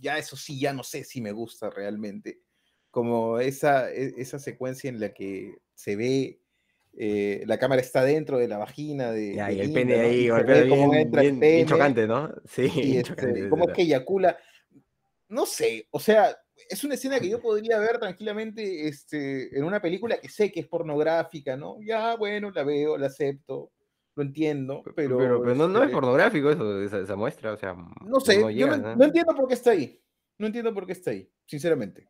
[0.00, 2.42] ya eso sí, ya no sé si me gusta realmente.
[2.92, 6.40] Como esa, e- esa secuencia en la que se ve,
[6.96, 10.02] eh, la cámara está dentro de la vagina de, Ya, de y el pene ¿no?
[10.02, 12.34] Ahí golpea bien, entra el bien, bien pene, chocante, ¿no?
[12.44, 13.48] Sí, y este, chocante.
[13.48, 14.36] cómo es que eyacula.
[15.28, 16.36] No sé, o sea,
[16.68, 20.60] es una escena que yo podría ver tranquilamente este, en una película que sé que
[20.60, 21.78] es pornográfica, ¿no?
[21.80, 23.72] Ya, bueno, la veo, la acepto,
[24.14, 25.16] lo entiendo, pero...
[25.16, 28.38] Pero, pero no, no es este, pornográfico eso, esa, esa muestra, o sea, No sé,
[28.38, 28.96] no yo llega, no, ¿no?
[28.96, 29.98] no entiendo por qué está ahí.
[30.36, 32.08] No entiendo por qué está ahí, sinceramente.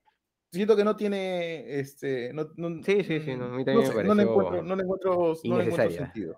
[0.52, 4.04] Siento que no tiene, este, no, no- Sí, sí, sí, no, a mí no me
[4.04, 6.36] no le encuentro, no le encuentro, no le encuentro sentido.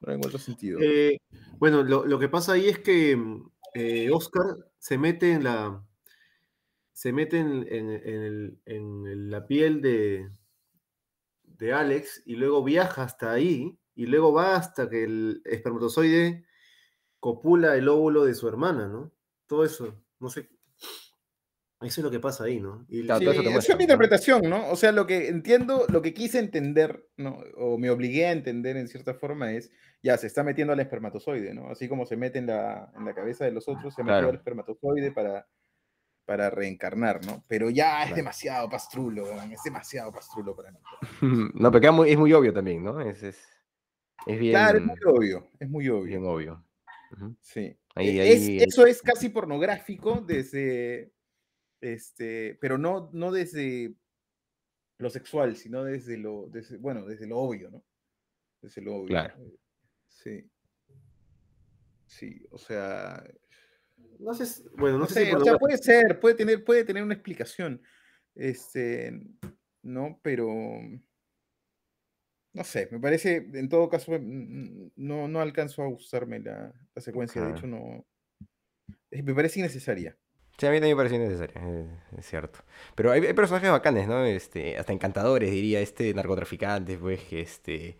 [0.00, 0.80] No le encuentro sentido.
[0.82, 1.18] Eh,
[1.58, 3.16] bueno, lo, lo que pasa ahí es que
[3.74, 4.44] eh, Oscar
[4.78, 5.84] se mete en la.
[6.92, 10.28] Se mete en, en- en el- en la piel de,
[11.44, 16.44] de Alex y luego viaja hasta ahí y luego va hasta que el espermatozoide
[17.20, 19.12] copula el óvulo de su hermana, ¿no?
[19.46, 20.48] Todo eso, no sé.
[21.84, 22.84] Eso es lo que pasa ahí, ¿no?
[22.88, 23.82] Y Claro, Sí, eso esa muestra, es mi ¿no?
[23.84, 24.70] interpretación, ¿no?
[24.70, 27.38] O sea, lo que entiendo, lo que quise entender, ¿no?
[27.56, 29.70] O me obligué a entender en cierta forma es,
[30.02, 31.68] ya, se está metiendo al espermatozoide, ¿no?
[31.70, 34.18] Así como se mete en la, en la cabeza de los otros, se ha metido
[34.18, 34.28] Claro.
[34.30, 35.46] al espermatozoide para,
[36.24, 37.44] para reencarnar, ¿no?
[37.48, 38.16] Pero ya es Claro.
[38.16, 40.78] demasiado pastrulo, es demasiado pastrulo para mí.
[41.54, 43.00] No, pero muy- es muy obvio también, ¿no?
[43.00, 43.38] Es, es,
[44.26, 46.04] es bien, Claro, es muy obvio, es muy obvio.
[46.04, 46.64] bien obvio.
[47.42, 47.76] Sí.
[47.94, 51.12] Ahí- E- es- ahí- Eso es casi pornográfico desde,
[51.84, 53.94] este, pero no, no desde
[54.98, 57.84] lo sexual, sino desde lo, desde, bueno, desde lo obvio, ¿no?
[58.62, 59.08] Desde lo obvio.
[59.08, 59.34] Claro.
[59.38, 59.58] eh,
[60.08, 60.50] Sí.
[62.06, 63.22] Sí, o sea,
[64.20, 66.84] No sé, bueno, no, no sé, sé, si o sea, puede ser, puede tener, puede
[66.84, 67.82] tener una explicación,
[68.34, 69.12] este,
[69.82, 70.20] ¿no?
[70.22, 70.54] Pero,
[72.52, 77.02] no sé, me parece, en todo caso, mm, no, no alcanzo a gustarme la, la
[77.02, 78.06] secuencia, de hecho, no,
[79.10, 80.16] eh, me parece innecesaria.
[80.58, 81.86] Sí, a mí también me pareció innecesario, eh,
[82.18, 82.60] es cierto.
[82.94, 84.24] Pero hay, hay personajes bacanes, ¿no?
[84.24, 87.96] Este, hasta encantadores, diría, este narcotraficante, pues, que este,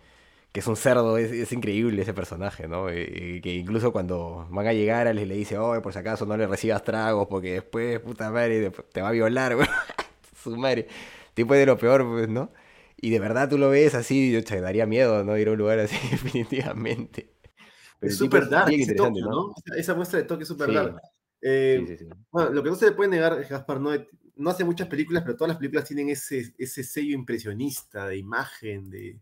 [0.52, 2.88] que es un cerdo, es, es increíble ese personaje, ¿no?
[2.90, 6.26] Eh, que incluso cuando van a llegar, a él le dice, oh, por si acaso
[6.26, 9.68] no le recibas tragos, porque después, puta madre, te va a violar, güey.
[10.42, 10.86] Su madre.
[11.34, 12.52] Tipo de lo peor, pues, ¿no?
[13.00, 15.36] Y de verdad tú lo ves así, yo te daría miedo, ¿no?
[15.36, 17.30] Ir a un lugar así, definitivamente.
[17.98, 18.70] Pero Es súper dark.
[18.72, 20.74] Esa- Esa muestra de Tokio es súper Sí.
[20.74, 21.00] dark.
[21.44, 22.11] Eh, Sí, sí, sí.
[22.30, 25.22] Bueno, lo que no se le puede negar es Gaspar Noé no hace muchas películas,
[25.22, 29.20] pero todas las películas tienen ese, ese sello impresionista de imagen, de,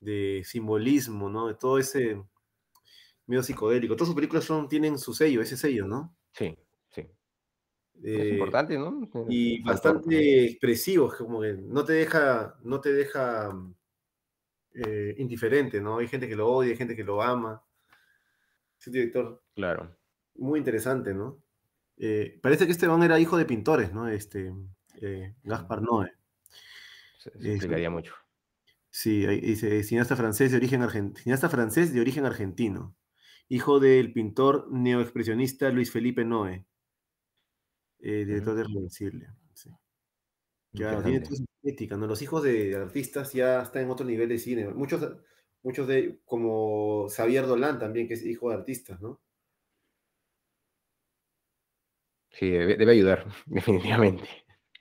[0.00, 1.48] de simbolismo, ¿no?
[1.48, 2.22] De todo ese
[3.26, 3.94] medio psicodélico.
[3.96, 6.14] Todas sus películas son, tienen su sello, ese sello, ¿no?
[6.32, 6.54] Sí,
[6.90, 7.02] sí.
[8.02, 9.08] Es Eh, importante, ¿no?
[9.28, 13.50] y Es bastante expresivo, como que no te deja, no te deja
[14.74, 15.98] eh, indiferente, ¿no?
[15.98, 17.62] Hay gente que lo odia, hay gente que lo ama.
[18.78, 19.96] Es un director Claro.
[20.34, 21.42] Muy interesante, ¿no?
[21.98, 24.08] Eh, parece que este man era hijo de pintores, ¿no?
[24.08, 24.52] Este,
[25.00, 26.12] eh, Gaspar Noé.
[27.18, 28.14] Se, se explicaría mucho.
[28.90, 32.94] Sí, dice cineasta francés de origen argentino, cineasta francés de origen argentino,
[33.48, 36.66] hijo del pintor neoexpresionista Luis Felipe Noé,
[38.00, 39.28] eh, director de Reversible.
[39.54, 39.70] sí.
[40.74, 42.06] Claro, tiene toda estética, ¿no?
[42.06, 44.68] Los hijos de artistas ya están en otro nivel de cine.
[44.68, 45.06] Muchos,
[45.62, 49.20] muchos de, como Xavier Dolan también, que es hijo de artistas, ¿no?
[52.32, 54.24] Sí, debe, debe ayudar, definitivamente.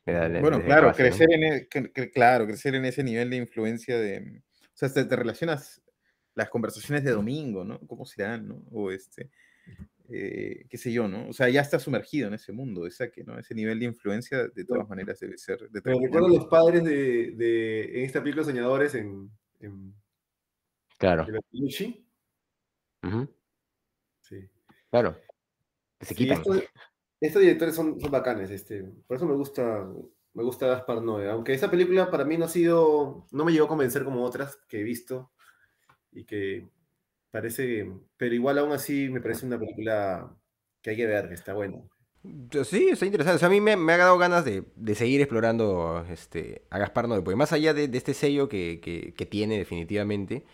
[0.05, 1.09] Bueno, claro, base, ¿no?
[1.09, 5.05] crecer en, e- que- claro, crecer en ese nivel de influencia de, o sea, te,
[5.05, 5.81] te relacionas
[6.33, 7.79] las conversaciones de domingo, ¿no?
[7.87, 8.63] ¿Cómo serán, no?
[8.71, 9.29] O este,
[10.09, 11.27] eh, qué sé yo, ¿no?
[11.29, 13.37] O sea, ya está sumergido en ese mundo, esa que, ¿no?
[13.37, 16.07] Ese nivel de influencia, de todas maneras, debe ser Pero determinante.
[16.07, 19.93] recuerdo los padres de, de en esta película Soñadores en, en,
[20.97, 21.35] Claro, en
[24.21, 24.49] Sí.
[24.89, 25.17] claro.
[25.99, 26.43] Que se Sí, quitan.
[27.21, 29.87] Estos directores son, son bacanes, este, por eso me gusta,
[30.33, 33.65] me gusta Gaspar Noé, aunque esa película para mí no ha sido, no me llegó
[33.65, 35.31] a convencer como otras que he visto
[36.11, 36.69] y que
[37.31, 40.35] parece, pero igual aún así me parece una película
[40.81, 41.79] que hay que ver, que está buena.
[42.65, 43.43] Sí, está interesante.
[43.45, 47.21] A mí me, me ha dado ganas de, de seguir explorando este, a Gaspar Noé,
[47.23, 50.45] porque más allá de, de este sello que, que- que tiene definitivamente,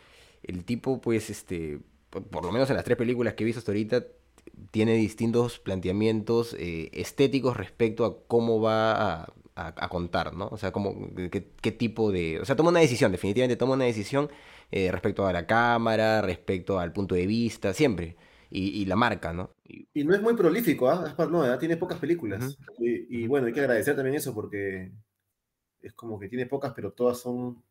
[0.44, 3.60] el tipo, pues, este, por, por lo menos en las tres películas que he visto
[3.60, 4.06] hasta ahorita,
[4.72, 10.48] tiene distintos planteamientos eh, estéticos respecto a cómo va a, a- a contar, ¿no?
[10.52, 10.96] O sea, cómo,
[11.32, 12.40] qué, qué tipo de...
[12.42, 14.30] O sea, toma una decisión, definitivamente toma una decisión
[14.72, 18.16] eh, respecto a la cámara, respecto al punto de vista, siempre.
[18.50, 19.52] Y, y la marca, ¿no?
[19.94, 21.16] Y- no es muy prolífico, ¿ah?
[21.30, 21.60] Noé, ¿ah?
[21.60, 22.58] tiene pocas películas.
[22.80, 24.92] y, y bueno, hay que agradecer también eso porque
[25.82, 27.64] es como que tiene pocas, pero todas son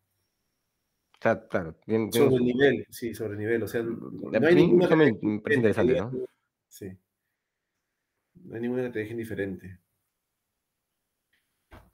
[1.50, 4.00] claro, tiene sobre su- nivel, sí, sobre nivel, o sea, no
[4.32, 6.18] no hay ninguna me- parece interesante, ¿no?
[6.68, 6.98] Sí.
[8.34, 9.78] No hay ninguna que te deje indiferente.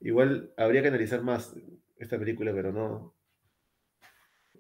[0.01, 1.55] Igual habría que analizar más
[1.97, 3.15] esta película, pero no.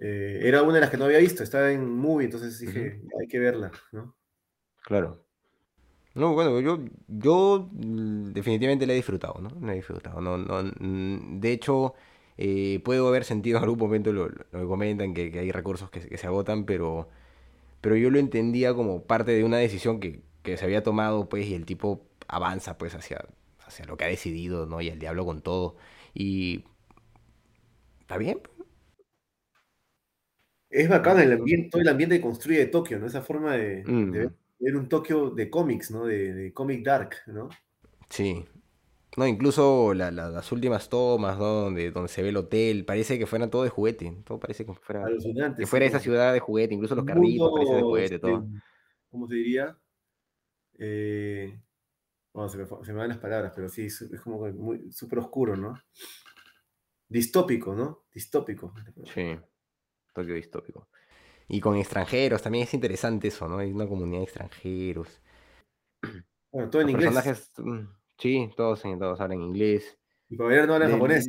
[0.01, 3.29] Eh, era una de las que no había visto, estaba en movie, entonces dije, hay
[3.29, 4.17] que verla, ¿no?
[4.85, 5.25] Claro.
[6.15, 9.49] No, bueno, yo, yo definitivamente la he disfrutado, ¿no?
[9.65, 10.21] La he disfrutado.
[10.21, 11.95] No, no, mm, de hecho,
[12.37, 15.91] eh, puedo haber sentido en algún momento lo, lo que comentan, que, que hay recursos
[15.91, 17.09] que se agotan, pero,
[17.83, 21.47] pero yo lo entendía como parte de una decisión que, que se había tomado, pues,
[21.49, 23.27] y el tipo avanza, pues, hacia,
[23.67, 24.83] hacia lo que ha decidido, ¿no?
[24.83, 25.77] Y el diablo con todo.
[26.15, 26.65] Y...
[28.01, 28.43] ¿Está bien?
[30.71, 33.07] Es bacán el ambiente, todo el ambiente que construye Tokio, ¿no?
[33.07, 36.07] Esa forma de, de Mm, ver, ver un Tokio de cómics, ¿no?
[36.07, 37.49] De, de comic dark, ¿no?
[38.11, 38.45] sí.
[39.17, 41.45] No, incluso la- la- las últimas tomas, ¿no?
[41.45, 44.11] Donde, donde se ve el hotel, parece que fuera todo de juguete.
[44.25, 45.05] Todo parece que fuera...
[45.07, 48.47] Que sí, fuera esa ciudad de juguete, incluso los carritos parecen de juguete, este, todo.
[49.11, 49.77] ¿Cómo se diría?
[50.79, 51.61] Eh,
[52.33, 55.19] bueno, se me, fue- se me van las palabras, pero sí, es, como muy súper
[55.19, 55.75] oscuro, ¿no?
[57.09, 58.05] Distópico, ¿no?
[58.15, 58.73] Distópico.
[59.13, 59.39] Sí,
[60.15, 60.89] Tokio distópico.
[61.49, 63.59] Y con extranjeros, también es interesante eso, ¿no?
[63.59, 65.21] Hay una comunidad de extranjeros.
[66.51, 67.53] Bueno, todo en Los inglés.
[68.23, 69.99] Sí, todos, en- todos hablan inglés.
[70.31, 71.29] Y ver no hablan De- japonés.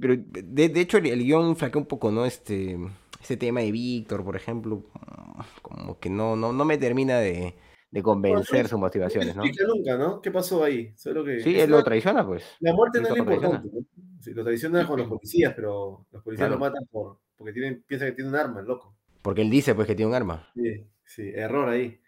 [0.00, 2.24] Pero de, de hecho el, el guion flaquea un poco, ¿no?
[2.24, 2.78] Este,
[3.20, 4.84] este tema de Víctor, por ejemplo,
[5.62, 7.54] como que no, no, no me termina de,
[7.90, 9.42] de convencer sus motivaciones, ¿no?
[9.44, 10.20] nunca, ¿no?
[10.20, 10.92] ¿Qué pasó ahí?
[10.96, 11.40] Solo que.
[11.40, 12.44] Sí, él lo traiciona, pues.
[12.60, 13.68] la muerte no es lo importante.
[13.72, 13.80] ¿no?
[14.20, 18.10] Sí, lo traiciona con los policías, pero los policías lo matan por, porque tienen, piensan
[18.10, 18.96] que tiene un arma, el loco.
[19.22, 20.48] Porque él dice, pues, que tiene un arma.
[20.54, 21.98] Sí, sí, error ahí.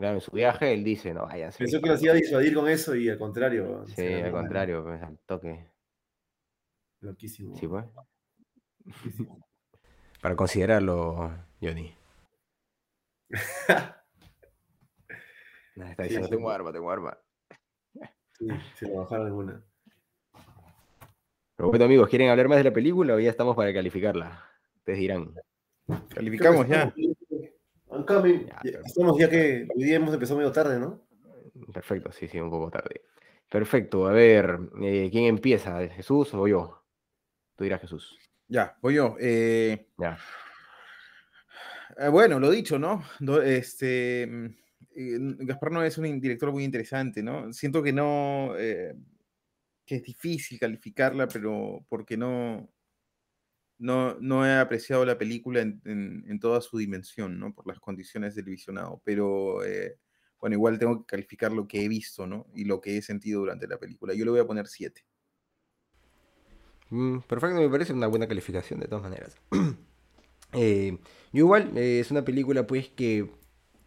[0.00, 1.58] Claro, en su viaje él dice, no, váyanse.
[1.58, 3.84] Pensó que los iba a disuadir con eso y al contrario.
[3.94, 5.68] Sí, al contrario, pues, al toque.
[7.00, 7.54] Loquísimo.
[7.58, 7.84] Sí, pues.
[8.86, 9.46] loquísimo.
[10.22, 11.94] Para considerarlo, Johnny.
[13.30, 14.04] Está
[15.76, 16.34] Sí, diciendo, sí.
[16.34, 17.18] tengo arma, tengo arma.
[18.38, 19.64] Sí, se lo bajaron en una.
[21.56, 24.46] Pero bueno, amigos, ¿quieren hablar más de la película o ya estamos para calificarla?
[24.76, 25.34] Ustedes dirán.
[26.14, 26.90] Calificamos ya.
[28.46, 31.06] Ya, pero- Estamos ya que hoy día hemos empezado medio tarde, ¿no?
[31.72, 33.02] Perfecto, sí, sí, un poco tarde.
[33.48, 35.78] Perfecto, a ver, eh, ¿quién empieza?
[35.88, 36.84] ¿Jesús o yo?
[37.56, 38.18] Tú dirás Jesús.
[38.48, 39.16] Ya, voy yo.
[39.20, 40.18] Eh, Ya.
[41.98, 43.02] eh, bueno, lo dicho, ¿no?
[43.44, 44.46] Este, mm,
[44.96, 47.52] eh, Gaspar no es un director muy interesante, ¿no?
[47.52, 48.94] Siento que no, eh,
[49.84, 52.68] que es difícil calificarla, pero porque no,
[53.80, 57.54] no, no he apreciado la película en, en- toda su dimensión, ¿no?
[57.54, 59.02] Por las condiciones del visionado.
[59.04, 59.98] Pero, eh,
[60.40, 62.46] bueno, igual tengo que calificar lo que he visto, ¿no?
[62.54, 64.14] Y lo que he sentido durante la película.
[64.14, 65.02] Yo le voy a poner 7.
[66.90, 69.36] Mm, perfecto, me parece una buena calificación de todas maneras.
[70.54, 70.98] Eh,
[71.32, 73.30] yo igual, eh, es una película pues que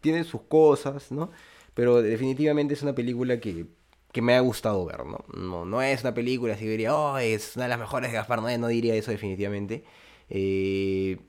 [0.02, 1.32] tiene sus cosas, ¿no?
[1.74, 3.68] Pero definitivamente es una película que,
[4.14, 5.26] que me ha gustado ver, ¿no?
[5.36, 8.42] No, no es una película que diría, oh, es una de las mejores de Gaspar
[8.44, 9.86] Noé, no diría eso definitivamente.
[10.30, 11.20] Eh,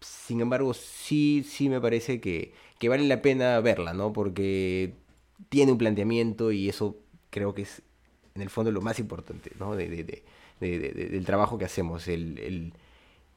[0.00, 4.12] sin embargo, sí, sí me parece que, que vale la pena verla, ¿no?
[4.12, 4.94] Porque
[5.48, 6.98] tiene un planteamiento y eso
[7.30, 7.82] creo que es
[8.34, 9.76] en el fondo lo más importante, ¿no?
[9.76, 10.24] De, de- de-
[11.10, 12.38] del trabajo que hacemos, el,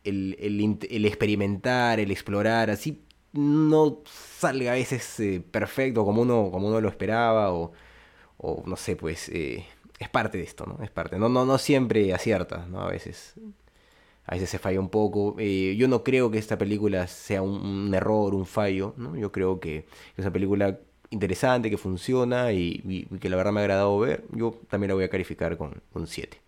[0.04, 3.02] el, experimentar, el explorar, así
[3.34, 4.02] no
[4.40, 7.74] salga a veces eh, perfecto como uno, como uno lo esperaba o,
[8.38, 9.66] o no sé, pues eh,
[10.00, 10.84] es parte de esto, ¿no?
[10.84, 11.18] Es parte.
[11.18, 12.82] No, no, no siempre acierta, ¿no?
[12.82, 13.36] A veces
[14.28, 15.36] a veces se falla un poco.
[15.40, 19.16] Eh, yo no creo que esta película sea un, error, un fallo, ¿no?
[19.16, 20.80] Yo creo que es una película
[21.10, 24.26] interesante, que funciona y, que la verdad me ha agradado ver.
[24.34, 26.42] Yo también la voy a calificar con un 7.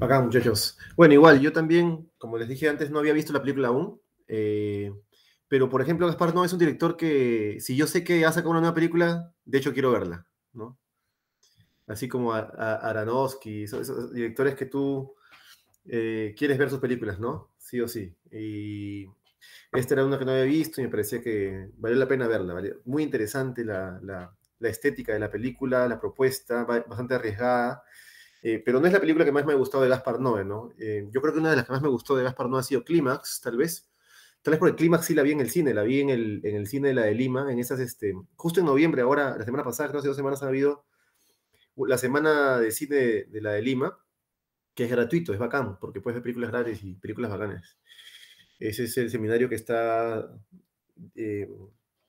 [0.00, 0.78] Acá, muchachos.
[0.96, 4.00] Bueno, igual, yo también, como les dije antes, no había visto la película aún.
[4.26, 4.90] Eh,
[5.48, 8.50] pero, por ejemplo, Gaspar no es un director que, si yo sé que ha sacado
[8.50, 10.78] una nueva película, de hecho quiero verla, ¿no?
[11.86, 15.14] Así como a, Aronofsky, esos directores que tú
[15.86, 17.50] eh, quieres ver sus películas, ¿no?
[17.56, 18.14] Sí o sí.
[18.30, 19.06] Y
[19.72, 22.60] esta era una que no había visto y me parecía que valía la pena verla.
[22.84, 24.34] Muy interesante la, la,
[24.68, 27.82] estética de la película, la propuesta, bastante arriesgada.
[28.42, 30.70] Eh, pero no es la película que más me ha gustado de Gaspar Noé, ¿no?
[30.78, 32.62] Eh, yo creo que una de las que más me gustó de Gaspar Noé ha
[32.62, 33.88] sido Clímax, tal vez.
[34.42, 36.56] Tal vez porque Clímax sí la vi en el cine, la vi en el, en
[36.56, 39.64] el cine de la de Lima, en esas, este, justo en noviembre, ahora, la semana
[39.64, 40.84] pasada, creo hace dos semanas ha habido
[41.76, 43.98] la semana de cine de la de Lima,
[44.74, 47.78] que es gratuito, es bacán, porque puedes ver películas gratis y películas bacanas.
[48.58, 50.28] Ese es el seminario que está
[51.14, 51.48] eh,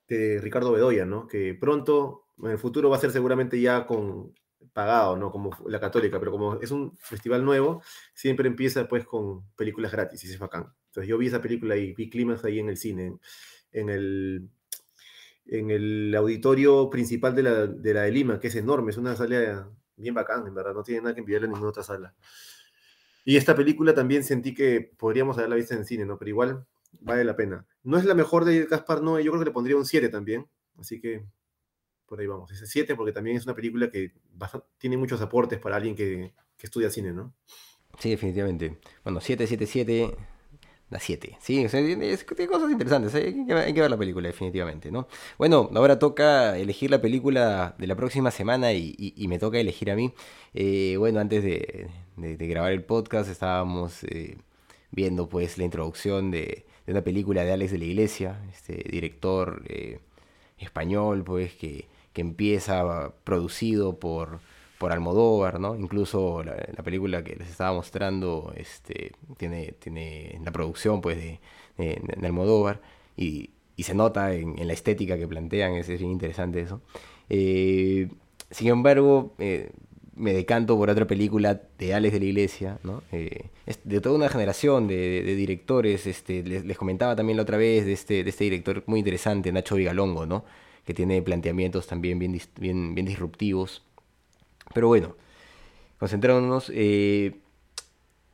[0.07, 1.27] de Ricardo Bedoya, ¿no?
[1.27, 4.33] Que pronto, en el futuro va a ser seguramente ya con
[4.73, 5.31] pagado, ¿no?
[5.31, 10.23] Como la católica, pero como es un festival nuevo, siempre empieza pues con películas gratis
[10.23, 10.73] y es bacán.
[10.89, 13.17] Entonces yo vi esa película y vi climas ahí en el cine,
[13.71, 14.49] en, el,
[15.45, 19.15] en el auditorio principal de la, de la de Lima, que es enorme, es una
[19.15, 22.15] sala bien bacán, en verdad, no tiene nada que enviarle a ninguna otra sala.
[23.25, 26.17] Y esta película también sentí que podríamos haberla visto en cine, ¿no?
[26.17, 26.65] Pero igual
[27.01, 27.67] vale la pena.
[27.83, 30.47] No es la mejor de Gaspar Noé, yo creo que le pondría un 7 también.
[30.79, 31.25] Así que
[32.07, 32.51] por ahí vamos.
[32.51, 34.13] Ese 7 porque también es una película que
[34.77, 37.35] tiene muchos aportes para alguien que, que estudia cine, ¿no?
[37.99, 38.79] Sí, definitivamente.
[39.03, 40.15] Bueno, 777
[40.89, 41.37] la 7.
[41.39, 42.17] Sí, tiene,
[42.47, 43.13] cosas interesantes.
[43.15, 43.35] ¿eh?
[43.53, 45.07] Hay, que, ver la película, definitivamente, ¿no?
[45.37, 49.95] Bueno, ahora toca elegir la película de la próxima semana y, me toca elegir a
[49.95, 50.13] mí.
[50.53, 54.37] Eh, bueno, antes de, grabar el podcast estábamos eh,
[54.91, 59.61] viendo pues la introducción de, una película de Alex de la Iglesia, este director
[60.57, 64.39] español, pues, que, que empieza producido por
[64.79, 65.75] por Almodóvar, ¿no?
[65.75, 71.39] Incluso la, película que les estaba mostrando este, tiene, tiene la producción pues, de,
[72.23, 72.81] Almodóvar
[73.15, 76.81] y, se nota en, la estética que plantean, es, bien interesante eso.
[77.29, 78.09] Eh,
[78.51, 79.71] sin embargo, eh,
[80.15, 83.03] me decanto por otra película de Alex de la Iglesia, ¿no?
[83.11, 83.49] Eh,
[83.83, 88.23] de toda una generación de, directores, este, les, comentaba también la otra vez de este,
[88.23, 90.45] de este director muy interesante, Nacho Vigalongo, ¿no?
[90.89, 93.83] que tiene planteamientos también bien, bien, bien disruptivos.
[94.73, 95.15] Pero bueno,
[95.97, 97.35] concentrándonos, eh,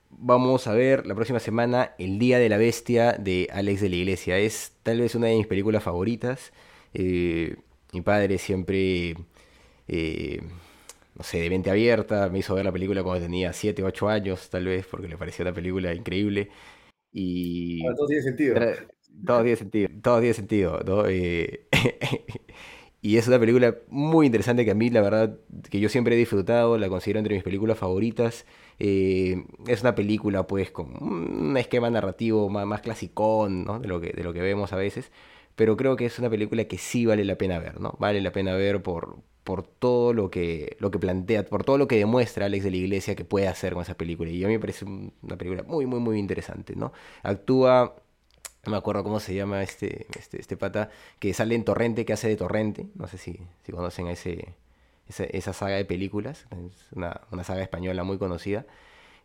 [0.09, 3.95] vamos a ver la próxima semana El Día de la Bestia de Alex de la
[3.95, 4.37] Iglesia.
[4.37, 6.51] Es tal vez una de mis películas favoritas.
[6.93, 7.55] Eh,
[7.93, 9.15] mi padre siempre,
[9.87, 10.41] eh,
[11.15, 14.09] no sé, de mente abierta, me hizo ver la película cuando tenía 7 o 8
[14.09, 16.49] años, tal vez, porque le parecía una película increíble.
[17.11, 17.81] Y...
[17.95, 18.55] todo tiene sentido.
[19.25, 20.79] Todo tiene sentido, todo tiene sentido.
[20.85, 21.03] ¿no?
[23.05, 25.37] Y es una película muy interesante que a mí, la verdad,
[25.69, 28.47] que yo siempre he disfrutado, la considero entre mis películas favoritas.
[28.79, 33.79] Eh, es una película, pues, con un esquema narrativo más, más clasicón, ¿no?
[33.79, 35.11] De lo, que, de lo que vemos a veces.
[35.55, 37.95] Pero creo que es una película que sí vale la pena ver, ¿no?
[37.99, 41.87] Vale la pena ver por, por todo lo que, lo que plantea, por todo lo
[41.87, 44.31] que demuestra Alex de la Iglesia que puede hacer con esa película.
[44.31, 46.91] Y a mí me parece una película muy, muy, muy interesante, ¿no?
[47.21, 47.95] Actúa
[48.65, 50.89] no me acuerdo cómo se llama este, este, este, pata,
[51.19, 54.55] que sale en Torrente, que hace de Torrente, no sé si, si conocen ese,
[55.07, 58.65] esa, saga de películas, es una, saga española muy conocida.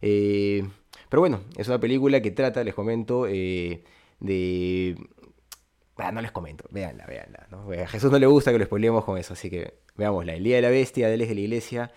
[0.03, 0.66] Eh,
[1.09, 3.82] pero bueno, es una película que trata, les comento, eh,
[4.20, 4.97] de...
[5.97, 7.47] Ah, no les comento, véanla, véanla.
[7.82, 10.34] A Jesús no le gusta que lo spoilemos con eso, así que veámosla.
[10.34, 11.93] El Día de la Bestia, de de la Iglesia,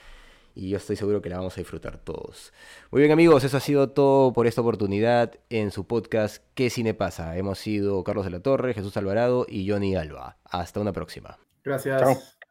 [0.56, 2.54] y yo estoy seguro que la vamos a disfrutar todos.
[2.92, 6.94] Muy bien amigos, eso ha sido todo por esta oportunidad en su podcast ¿Qué cine
[6.94, 7.38] pasa?
[7.38, 10.38] Hemos sido Carlos de la Torre, Jesús Alvarado y Johnny Alba.
[10.46, 11.38] Hasta una próxima.
[11.64, 12.33] Gracias.